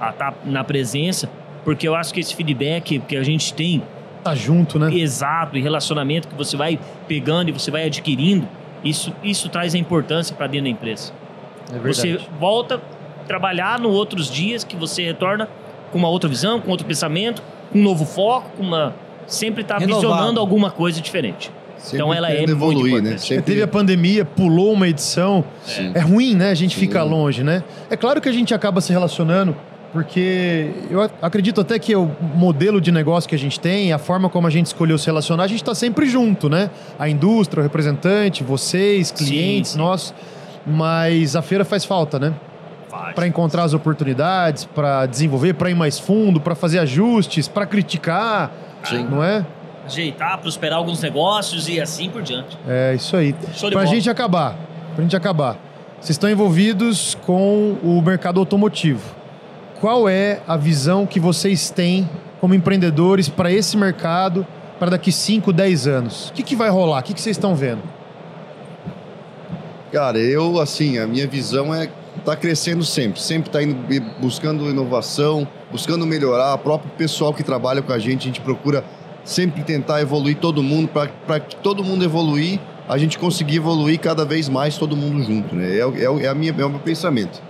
a 0.00 0.10
estar 0.10 0.34
na 0.44 0.62
presença, 0.62 1.28
porque 1.64 1.88
eu 1.88 1.94
acho 1.94 2.12
que 2.12 2.20
esse 2.20 2.34
feedback 2.34 2.98
que 3.00 3.16
a 3.16 3.22
gente 3.22 3.52
tem 3.54 3.82
Tá 4.22 4.34
junto, 4.34 4.78
né? 4.78 4.92
exato 4.94 5.56
e 5.56 5.62
relacionamento 5.62 6.28
que 6.28 6.34
você 6.34 6.56
vai 6.56 6.78
pegando 7.06 7.48
e 7.48 7.52
você 7.52 7.70
vai 7.70 7.84
adquirindo, 7.86 8.46
isso 8.84 9.12
isso 9.22 9.48
traz 9.48 9.74
a 9.74 9.78
importância 9.78 10.34
para 10.36 10.46
dentro 10.46 10.64
da 10.64 10.70
empresa. 10.70 11.12
É 11.72 11.78
Você 11.78 12.18
volta 12.38 12.76
a 12.76 13.24
trabalhar 13.26 13.78
no 13.78 13.90
outros 13.90 14.30
dias 14.30 14.62
que 14.64 14.76
você 14.76 15.04
retorna 15.04 15.48
com 15.90 15.98
uma 15.98 16.08
outra 16.08 16.28
visão, 16.28 16.60
com 16.60 16.70
outro 16.70 16.86
pensamento, 16.86 17.42
com 17.72 17.78
um 17.78 17.82
novo 17.82 18.04
foco, 18.04 18.50
com 18.56 18.62
uma 18.62 18.94
sempre 19.26 19.62
está 19.62 19.78
visionando 19.78 20.40
alguma 20.40 20.70
coisa 20.70 21.00
diferente. 21.00 21.50
Sempre 21.76 21.96
então 21.98 22.12
ela 22.12 22.28
é 22.28 22.40
querendo 22.40 22.56
muito 22.56 22.80
evoluir, 22.80 23.02
né? 23.02 23.16
Sempre... 23.18 23.44
Teve 23.44 23.62
a 23.62 23.68
pandemia, 23.68 24.24
pulou 24.24 24.72
uma 24.72 24.88
edição. 24.88 25.44
Sim. 25.64 25.92
É 25.94 26.00
ruim, 26.00 26.34
né? 26.34 26.50
A 26.50 26.54
gente 26.54 26.74
Sim. 26.74 26.80
fica 26.80 27.02
longe, 27.04 27.44
né? 27.44 27.62
É 27.88 27.96
claro 27.96 28.20
que 28.20 28.28
a 28.28 28.32
gente 28.32 28.52
acaba 28.52 28.80
se 28.80 28.92
relacionando, 28.92 29.54
porque 29.92 30.70
eu 30.90 31.02
ac- 31.02 31.14
acredito 31.22 31.60
até 31.60 31.78
que 31.78 31.94
o 31.94 32.10
modelo 32.34 32.80
de 32.80 32.90
negócio 32.90 33.28
que 33.28 33.34
a 33.34 33.38
gente 33.38 33.60
tem, 33.60 33.92
a 33.92 33.98
forma 33.98 34.28
como 34.28 34.46
a 34.46 34.50
gente 34.50 34.66
escolheu 34.66 34.98
se 34.98 35.06
relacionar, 35.06 35.44
a 35.44 35.46
gente 35.46 35.62
está 35.62 35.74
sempre 35.74 36.06
junto, 36.08 36.48
né? 36.48 36.68
A 36.98 37.08
indústria, 37.08 37.60
o 37.60 37.62
representante, 37.62 38.42
vocês, 38.42 39.12
clientes, 39.12 39.72
sim. 39.72 39.78
nós. 39.78 40.12
Mas 40.66 41.36
a 41.36 41.42
feira 41.42 41.64
faz 41.64 41.84
falta, 41.84 42.18
né? 42.18 42.34
Para 43.14 43.26
encontrar 43.26 43.64
as 43.64 43.74
oportunidades, 43.74 44.64
para 44.64 45.06
desenvolver, 45.06 45.54
para 45.54 45.70
ir 45.70 45.74
mais 45.74 45.98
fundo, 45.98 46.40
para 46.40 46.54
fazer 46.54 46.78
ajustes, 46.78 47.48
para 47.48 47.66
criticar, 47.66 48.50
Sim. 48.84 49.04
não 49.04 49.22
é? 49.22 49.44
Ajeitar, 49.86 50.38
prosperar 50.38 50.78
alguns 50.78 51.00
negócios 51.00 51.68
e 51.68 51.80
assim 51.80 52.10
por 52.10 52.22
diante. 52.22 52.58
É 52.68 52.94
isso 52.94 53.16
aí. 53.16 53.32
Pra 53.32 53.70
bola. 53.70 53.86
gente 53.86 54.10
acabar, 54.10 54.56
pra 54.94 55.02
gente 55.02 55.16
acabar. 55.16 55.56
Vocês 56.00 56.10
estão 56.10 56.30
envolvidos 56.30 57.16
com 57.26 57.76
o 57.82 58.00
mercado 58.00 58.38
automotivo. 58.38 59.16
Qual 59.80 60.08
é 60.08 60.40
a 60.46 60.56
visão 60.56 61.06
que 61.06 61.18
vocês 61.18 61.70
têm 61.70 62.08
como 62.40 62.54
empreendedores 62.54 63.28
para 63.28 63.50
esse 63.50 63.76
mercado 63.76 64.46
para 64.78 64.90
daqui 64.90 65.10
5, 65.10 65.52
10 65.52 65.86
anos? 65.86 66.28
O 66.28 66.32
que, 66.34 66.42
que 66.42 66.54
vai 66.54 66.68
rolar? 66.68 67.00
O 67.00 67.02
que, 67.02 67.14
que 67.14 67.20
vocês 67.20 67.36
estão 67.36 67.54
vendo? 67.54 67.82
Cara, 69.92 70.18
eu, 70.18 70.60
assim, 70.60 70.98
a 70.98 71.06
minha 71.06 71.26
visão 71.26 71.74
é 71.74 71.88
tá 72.30 72.36
crescendo 72.36 72.84
sempre. 72.84 73.20
Sempre 73.20 73.50
tá 73.50 73.62
indo 73.62 73.76
e 73.92 73.98
buscando 74.00 74.68
inovação, 74.68 75.46
buscando 75.70 76.06
melhorar. 76.06 76.54
O 76.54 76.58
próprio 76.58 76.90
pessoal 76.96 77.32
que 77.32 77.42
trabalha 77.42 77.80
com 77.80 77.92
a 77.92 77.98
gente, 77.98 78.22
a 78.22 78.24
gente 78.26 78.40
procura 78.40 78.84
sempre 79.24 79.62
tentar 79.62 80.00
evoluir 80.00 80.36
todo 80.36 80.62
mundo, 80.62 80.88
para 80.88 81.40
que 81.40 81.56
todo 81.56 81.82
mundo 81.84 82.04
evoluir, 82.04 82.58
a 82.88 82.96
gente 82.96 83.18
conseguir 83.18 83.56
evoluir 83.56 83.98
cada 84.00 84.24
vez 84.24 84.48
mais 84.48 84.76
todo 84.78 84.96
mundo 84.96 85.22
junto, 85.22 85.54
né? 85.54 85.78
É, 85.78 85.84
o- 85.86 86.18
é, 86.20 86.24
é 86.24 86.28
a 86.28 86.34
minha, 86.34 86.54
é 86.58 86.64
o 86.64 86.70
meu 86.70 86.80
pensamento. 86.80 87.42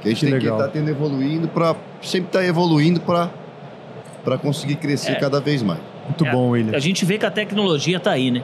Que 0.00 0.08
a 0.08 0.10
gente 0.10 0.20
Que 0.20 0.26
tem 0.26 0.34
legal. 0.38 0.56
que 0.56 0.62
estar 0.62 0.72
tendo 0.72 0.88
evoluindo 0.90 1.48
para 1.48 1.74
sempre 2.02 2.26
estar 2.28 2.44
evoluindo 2.44 3.00
para 3.00 3.30
para 4.24 4.38
conseguir 4.38 4.76
crescer 4.76 5.12
É. 5.12 5.14
cada 5.16 5.38
vez 5.38 5.62
mais. 5.62 5.80
Muito 6.06 6.24
É, 6.24 6.30
bom, 6.32 6.50
William. 6.50 6.74
A 6.74 6.78
gente 6.78 7.04
vê 7.04 7.18
que 7.18 7.26
a 7.26 7.30
tecnologia 7.30 7.98
está 7.98 8.12
aí, 8.12 8.30
né? 8.30 8.42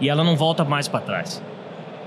E 0.00 0.08
ela 0.08 0.24
não 0.24 0.34
volta 0.34 0.64
mais 0.64 0.88
para 0.88 1.00
trás. 1.00 1.42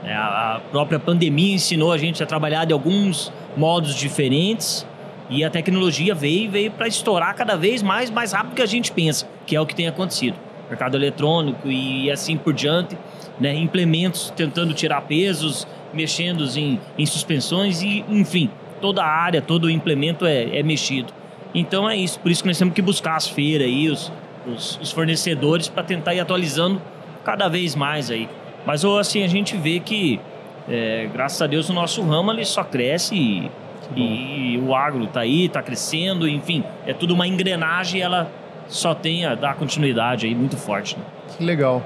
É, 0.04 0.14
a 0.14 0.62
própria 0.72 1.00
pandemia 1.00 1.56
ensinou 1.56 1.92
a 1.92 1.98
gente 1.98 2.22
a 2.22 2.26
trabalhar 2.26 2.66
de 2.66 2.74
alguns 2.74 3.32
modos 3.56 3.96
diferentes 3.96 4.86
e 5.30 5.44
a 5.44 5.50
tecnologia 5.50 6.14
veio 6.14 6.52
veio 6.52 6.72
para 6.72 6.88
estourar 6.88 7.34
cada 7.36 7.56
vez 7.56 7.82
mais 7.82 8.10
mais 8.10 8.34
rápido 8.34 8.56
que 8.56 8.62
a 8.62 8.66
gente 8.66 8.92
pensa, 8.92 9.26
que 9.46 9.56
é 9.56 9.62
o 9.62 9.66
que 9.66 9.74
tem 9.74 9.88
acontecido. 9.88 10.36
Mercado 10.70 10.98
eletrônico 10.98 11.70
e 11.70 12.12
assim 12.12 12.36
por 12.36 12.54
diante, 12.54 12.98
né? 13.40 13.54
Implementos 13.56 14.34
tentando 14.36 14.74
tirar 14.74 15.02
pesos, 15.02 15.68
mexendo 15.94 16.46
em, 16.58 16.80
em 16.98 17.06
suspensões 17.06 17.82
e, 17.82 18.04
enfim, 18.10 18.50
toda 18.82 19.04
a 19.04 19.08
área, 19.08 19.42
todo 19.42 19.66
o 19.66 19.70
implemento 19.70 20.26
é, 20.26 20.58
é 20.58 20.64
mexido. 20.64 21.14
Então 21.54 21.90
é 21.90 21.96
isso, 21.96 22.20
por 22.20 22.32
isso 22.32 22.42
que 22.42 22.50
nós 22.50 22.58
temos 22.58 22.74
que 22.74 22.82
buscar 22.82 23.16
as 23.16 23.28
feiras 23.28 23.68
aí, 23.68 23.90
os, 23.90 24.12
os, 24.48 24.80
os 24.82 24.92
fornecedores 24.92 25.68
para 25.68 25.84
tentar 25.84 26.14
ir 26.16 26.20
atualizando 26.20 26.82
cada 27.24 27.48
vez 27.48 27.76
mais 27.76 28.10
aí. 28.10 28.28
Mas 28.66 28.84
assim 28.86 29.24
a 29.24 29.28
gente 29.28 29.58
vê 29.58 29.80
que 29.80 30.20
é, 30.68 31.10
graças 31.12 31.42
a 31.42 31.48
Deus 31.48 31.70
o 31.70 31.74
nosso 31.74 32.02
ramo 32.02 32.32
ele 32.32 32.46
só 32.46 32.64
cresce 32.64 33.16
e, 33.16 33.52
e 33.96 34.58
o 34.58 34.74
agro 34.74 35.08
tá 35.08 35.22
aí, 35.22 35.50
tá 35.50 35.62
crescendo, 35.62 36.28
enfim, 36.28 36.64
é 36.86 36.94
tudo 36.94 37.14
uma 37.14 37.28
engrenagem 37.28 38.00
e 38.00 38.04
ela 38.04 38.32
só 38.68 38.96
tem 38.96 39.26
a 39.26 39.36
dar 39.36 39.56
continuidade 39.56 40.26
aí 40.26 40.34
muito 40.34 40.58
forte. 40.58 40.98
Né? 40.98 41.04
Que 41.38 41.44
legal. 41.44 41.84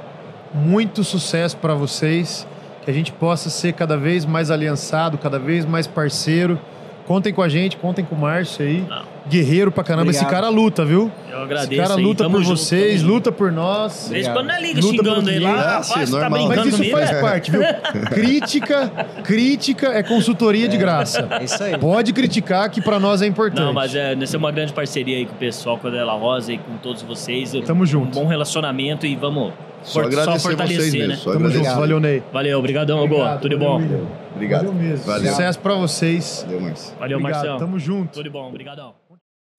Muito 0.54 1.04
sucesso 1.04 1.58
para 1.58 1.74
vocês. 1.74 2.48
Que 2.84 2.92
a 2.92 2.94
gente 2.94 3.12
possa 3.12 3.50
ser 3.50 3.74
cada 3.74 3.98
vez 3.98 4.26
mais 4.26 4.50
aliançado, 4.50 5.18
cada 5.18 5.38
vez 5.38 5.66
mais 5.66 5.88
parceiro. 5.88 6.60
Contem 7.08 7.34
com 7.34 7.42
a 7.42 7.48
gente, 7.48 7.78
contem 7.78 8.04
com 8.04 8.16
o 8.16 8.20
Márcio 8.20 8.66
aí. 8.66 8.84
Não. 8.88 9.18
Guerreiro 9.30 9.72
pra 9.72 9.84
caramba. 9.84 10.04
Obrigado. 10.04 10.24
Esse 10.26 10.32
cara 10.34 10.50
luta, 10.50 10.86
viu? 10.86 11.12
Eu 11.30 11.42
agradeço 11.42 11.74
Esse 11.74 11.82
cara 11.82 11.96
aí, 12.00 12.04
luta 12.04 12.24
tamo 12.24 12.36
por 12.36 12.44
junto, 12.44 12.58
vocês, 12.58 13.02
junto. 13.02 13.14
luta 13.14 13.32
por 13.32 13.52
nós. 13.52 14.06
De 14.06 14.14
vez 14.14 14.28
em 14.28 14.34
quando 14.34 14.48
não 14.48 14.56
é 14.56 14.62
liga 14.62 14.82
Luta 14.82 15.04
xingando 15.04 15.30
aí 15.30 15.40
lá, 15.40 15.80
rapaz, 15.80 16.12
tá 16.12 16.30
brincando 16.30 16.56
Mas 16.56 16.66
isso 16.68 16.78
comigo, 16.78 16.98
faz 16.98 17.22
parte, 17.22 17.52
viu? 17.52 17.62
Crítica, 18.12 18.88
crítica 19.24 19.88
é 19.88 20.04
consultoria 20.04 20.68
de 20.68 20.78
graça. 20.78 21.28
É 21.32 21.44
isso 21.44 21.62
aí. 21.64 21.78
Pode 21.78 22.12
criticar 22.14 22.70
que 22.70 22.82
pra 22.82 23.00
nós 23.00 23.22
é 23.22 23.26
importante. 23.26 23.66
Não, 23.66 23.74
mas 23.74 23.96
é, 23.96 24.16
nós 24.16 24.30
temos 24.30 24.46
uma 24.46 24.52
grande 24.52 24.74
parceria 24.74 25.18
aí 25.18 25.26
com 25.26 25.34
o 25.34 25.38
pessoal, 25.38 25.78
com 25.78 25.88
a 25.88 25.92
Dela 25.92 26.14
Rosa 26.14 26.54
e 26.54 26.58
com 26.58 26.78
todos 26.78 27.02
vocês. 27.04 27.54
Tamo 27.66 27.86
junto. 27.86 28.18
Um 28.20 28.24
bom 28.24 28.28
relacionamento 28.28 29.06
e 29.06 29.16
vamos 29.16 29.54
Só 29.88 30.02
agradecer 30.02 30.40
fortalecer, 30.40 30.80
vocês 30.82 30.94
mesmo. 30.94 31.08
né? 31.10 31.16
Só 31.16 31.32
Tamo 31.34 31.46
junto, 31.46 31.58
agradecer. 31.58 31.80
valeu, 31.80 32.00
Ney. 32.00 32.24
Valeu, 32.34 32.60
obrigadão, 32.60 32.98
Hugo. 33.04 33.16
Obrigado, 33.16 33.42
Tudo 33.42 33.50
de 33.50 33.56
valeu, 33.56 33.70
bom. 33.72 33.78
William. 33.84 34.08
Obrigado. 34.36 34.66
Valeu 34.68 34.82
mesmo. 34.82 35.06
Valeu. 35.06 35.32
Sucesso 35.32 35.60
pra 35.60 35.74
vocês. 35.76 36.44
Valeu, 36.46 36.62
Márcio. 36.62 36.94
Valeu, 37.00 37.18
Obrigado, 37.18 37.40
Marcelo. 37.42 37.60
tamo 37.60 37.80
junto. 37.80 38.12
Tudo 38.14 38.24
de 38.24 38.30
bom, 38.30 38.48
obrigadão. 38.48 38.94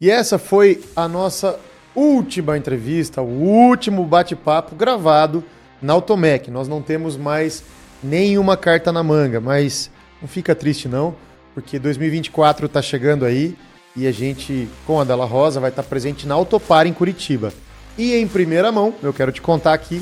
E 0.00 0.10
essa 0.10 0.38
foi 0.38 0.80
a 0.94 1.08
nossa 1.08 1.58
última 1.94 2.56
entrevista, 2.56 3.20
o 3.20 3.26
último 3.42 4.04
bate-papo 4.04 4.76
gravado 4.76 5.42
na 5.82 5.92
Automec. 5.94 6.50
Nós 6.50 6.68
não 6.68 6.80
temos 6.80 7.16
mais 7.16 7.64
nenhuma 8.02 8.56
carta 8.56 8.92
na 8.92 9.02
manga, 9.02 9.40
mas 9.40 9.90
não 10.20 10.28
fica 10.28 10.54
triste 10.54 10.86
não, 10.88 11.14
porque 11.54 11.78
2024 11.78 12.66
está 12.66 12.80
chegando 12.80 13.24
aí 13.24 13.56
e 13.96 14.06
a 14.06 14.12
gente, 14.12 14.68
com 14.86 15.00
a 15.00 15.04
Della 15.04 15.24
Rosa, 15.24 15.58
vai 15.58 15.70
estar 15.70 15.82
presente 15.82 16.26
na 16.28 16.34
Autopar 16.34 16.86
em 16.86 16.92
Curitiba. 16.92 17.52
E 17.96 18.14
em 18.14 18.28
primeira 18.28 18.70
mão, 18.70 18.94
eu 19.02 19.12
quero 19.12 19.32
te 19.32 19.42
contar 19.42 19.72
aqui 19.74 20.00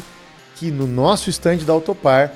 que 0.56 0.70
no 0.70 0.86
nosso 0.86 1.30
stand 1.30 1.58
da 1.58 1.72
Autopar, 1.72 2.32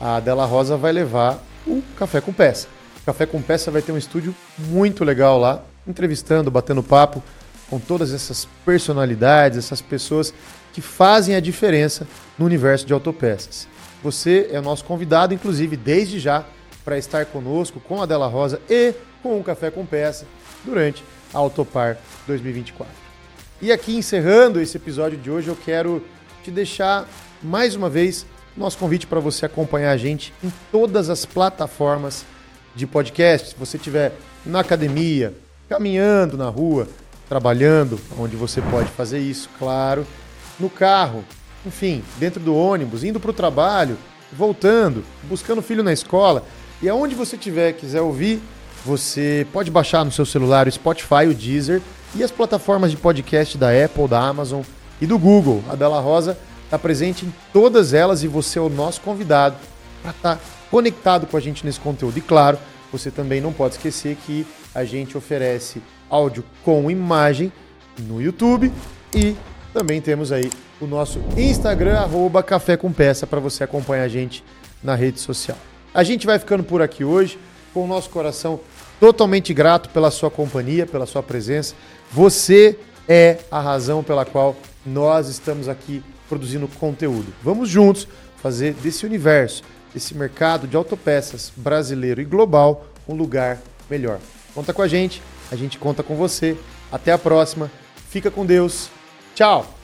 a 0.00 0.20
Della 0.20 0.44
Rosa 0.44 0.76
vai 0.76 0.92
levar 0.92 1.42
o 1.66 1.82
Café 1.96 2.20
com 2.20 2.32
Peça. 2.32 2.68
O 3.02 3.06
Café 3.06 3.26
com 3.26 3.42
Peça 3.42 3.70
vai 3.70 3.82
ter 3.82 3.92
um 3.92 3.98
estúdio 3.98 4.34
muito 4.58 5.04
legal 5.04 5.38
lá, 5.38 5.62
entrevistando, 5.86 6.50
batendo 6.50 6.82
papo 6.82 7.22
com 7.68 7.78
todas 7.78 8.12
essas 8.12 8.46
personalidades, 8.64 9.58
essas 9.58 9.80
pessoas 9.80 10.32
que 10.72 10.80
fazem 10.80 11.34
a 11.34 11.40
diferença 11.40 12.06
no 12.38 12.44
universo 12.44 12.86
de 12.86 12.92
autopeças. 12.92 13.66
Você 14.02 14.48
é 14.52 14.58
o 14.58 14.62
nosso 14.62 14.84
convidado, 14.84 15.32
inclusive, 15.32 15.76
desde 15.76 16.18
já, 16.18 16.44
para 16.84 16.98
estar 16.98 17.24
conosco 17.26 17.80
com 17.80 18.02
a 18.02 18.06
Della 18.06 18.26
Rosa 18.26 18.60
e 18.68 18.92
com 19.22 19.38
o 19.38 19.44
Café 19.44 19.70
com 19.70 19.86
Peça 19.86 20.26
durante 20.64 21.02
a 21.32 21.38
Autopar 21.38 21.96
2024. 22.26 22.92
E 23.60 23.70
aqui 23.70 23.96
encerrando 23.96 24.60
esse 24.60 24.76
episódio 24.76 25.16
de 25.16 25.30
hoje, 25.30 25.48
eu 25.48 25.56
quero 25.56 26.04
te 26.42 26.50
deixar 26.50 27.08
mais 27.42 27.74
uma 27.74 27.90
vez 27.90 28.24
nosso 28.56 28.78
convite 28.78 29.06
para 29.06 29.18
você 29.18 29.46
acompanhar 29.46 29.92
a 29.92 29.96
gente 29.96 30.32
em 30.44 30.52
todas 30.70 31.08
as 31.08 31.24
plataformas 31.24 32.24
de 32.74 32.86
podcast. 32.86 33.50
Se 33.50 33.56
você 33.58 33.76
estiver 33.76 34.12
na 34.44 34.60
academia, 34.60 35.34
caminhando 35.68 36.36
na 36.36 36.48
rua, 36.48 36.86
trabalhando, 37.28 37.98
onde 38.18 38.36
você 38.36 38.60
pode 38.60 38.90
fazer 38.90 39.18
isso, 39.18 39.48
claro, 39.58 40.06
no 40.60 40.68
carro, 40.68 41.24
enfim, 41.64 42.04
dentro 42.18 42.40
do 42.40 42.54
ônibus, 42.54 43.04
indo 43.04 43.18
para 43.18 43.30
o 43.30 43.34
trabalho, 43.34 43.96
voltando, 44.32 45.02
buscando 45.24 45.58
o 45.58 45.62
filho 45.62 45.82
na 45.82 45.92
escola. 45.92 46.44
E 46.82 46.88
aonde 46.88 47.14
você 47.14 47.36
tiver 47.36 47.72
quiser 47.72 48.02
ouvir, 48.02 48.42
você 48.84 49.46
pode 49.52 49.70
baixar 49.70 50.04
no 50.04 50.12
seu 50.12 50.26
celular 50.26 50.66
o 50.66 50.72
Spotify, 50.72 51.26
o 51.28 51.34
Deezer 51.34 51.80
e 52.14 52.22
as 52.22 52.30
plataformas 52.30 52.90
de 52.90 52.96
podcast 52.96 53.56
da 53.56 53.68
Apple, 53.68 54.08
da 54.08 54.20
Amazon 54.20 54.62
e 55.00 55.06
do 55.06 55.18
Google. 55.18 55.62
A 55.70 55.76
Bela 55.76 56.00
Rosa 56.00 56.36
está 56.72 56.78
presente 56.78 57.26
em 57.26 57.34
todas 57.52 57.92
elas 57.92 58.22
e 58.22 58.26
você 58.26 58.58
é 58.58 58.62
o 58.62 58.70
nosso 58.70 59.02
convidado 59.02 59.56
para 60.00 60.10
estar 60.10 60.36
tá 60.36 60.42
conectado 60.70 61.26
com 61.26 61.36
a 61.36 61.40
gente 61.40 61.66
nesse 61.66 61.78
conteúdo. 61.78 62.16
E 62.16 62.22
claro, 62.22 62.58
você 62.90 63.10
também 63.10 63.42
não 63.42 63.52
pode 63.52 63.74
esquecer 63.74 64.16
que 64.16 64.46
a 64.74 64.82
gente 64.82 65.14
oferece 65.14 65.82
áudio 66.08 66.42
com 66.64 66.90
imagem 66.90 67.52
no 67.98 68.22
YouTube 68.22 68.72
e 69.14 69.36
também 69.74 70.00
temos 70.00 70.32
aí 70.32 70.50
o 70.80 70.86
nosso 70.86 71.20
Instagram, 71.36 71.98
arroba 71.98 72.42
Café 72.42 72.74
com 72.74 72.90
Peça, 72.90 73.26
para 73.26 73.38
você 73.38 73.62
acompanhar 73.62 74.04
a 74.04 74.08
gente 74.08 74.42
na 74.82 74.94
rede 74.94 75.20
social. 75.20 75.58
A 75.92 76.02
gente 76.02 76.26
vai 76.26 76.38
ficando 76.38 76.64
por 76.64 76.80
aqui 76.80 77.04
hoje, 77.04 77.38
com 77.74 77.84
o 77.84 77.86
nosso 77.86 78.08
coração 78.08 78.58
totalmente 78.98 79.52
grato 79.52 79.90
pela 79.90 80.10
sua 80.10 80.30
companhia, 80.30 80.86
pela 80.86 81.04
sua 81.04 81.22
presença. 81.22 81.74
Você 82.10 82.78
é 83.06 83.40
a 83.50 83.60
razão 83.60 84.02
pela 84.02 84.24
qual 84.24 84.56
nós 84.86 85.28
estamos 85.28 85.68
aqui 85.68 86.02
produzindo 86.32 86.66
conteúdo. 86.66 87.30
Vamos 87.42 87.68
juntos 87.68 88.08
fazer 88.42 88.72
desse 88.72 89.04
universo, 89.04 89.62
desse 89.92 90.14
mercado 90.14 90.66
de 90.66 90.74
autopeças 90.74 91.52
brasileiro 91.54 92.22
e 92.22 92.24
global, 92.24 92.86
um 93.06 93.14
lugar 93.14 93.60
melhor. 93.90 94.18
Conta 94.54 94.72
com 94.72 94.80
a 94.80 94.88
gente, 94.88 95.20
a 95.50 95.56
gente 95.56 95.76
conta 95.76 96.02
com 96.02 96.16
você. 96.16 96.56
Até 96.90 97.12
a 97.12 97.18
próxima. 97.18 97.70
Fica 98.08 98.30
com 98.30 98.46
Deus. 98.46 98.88
Tchau. 99.34 99.81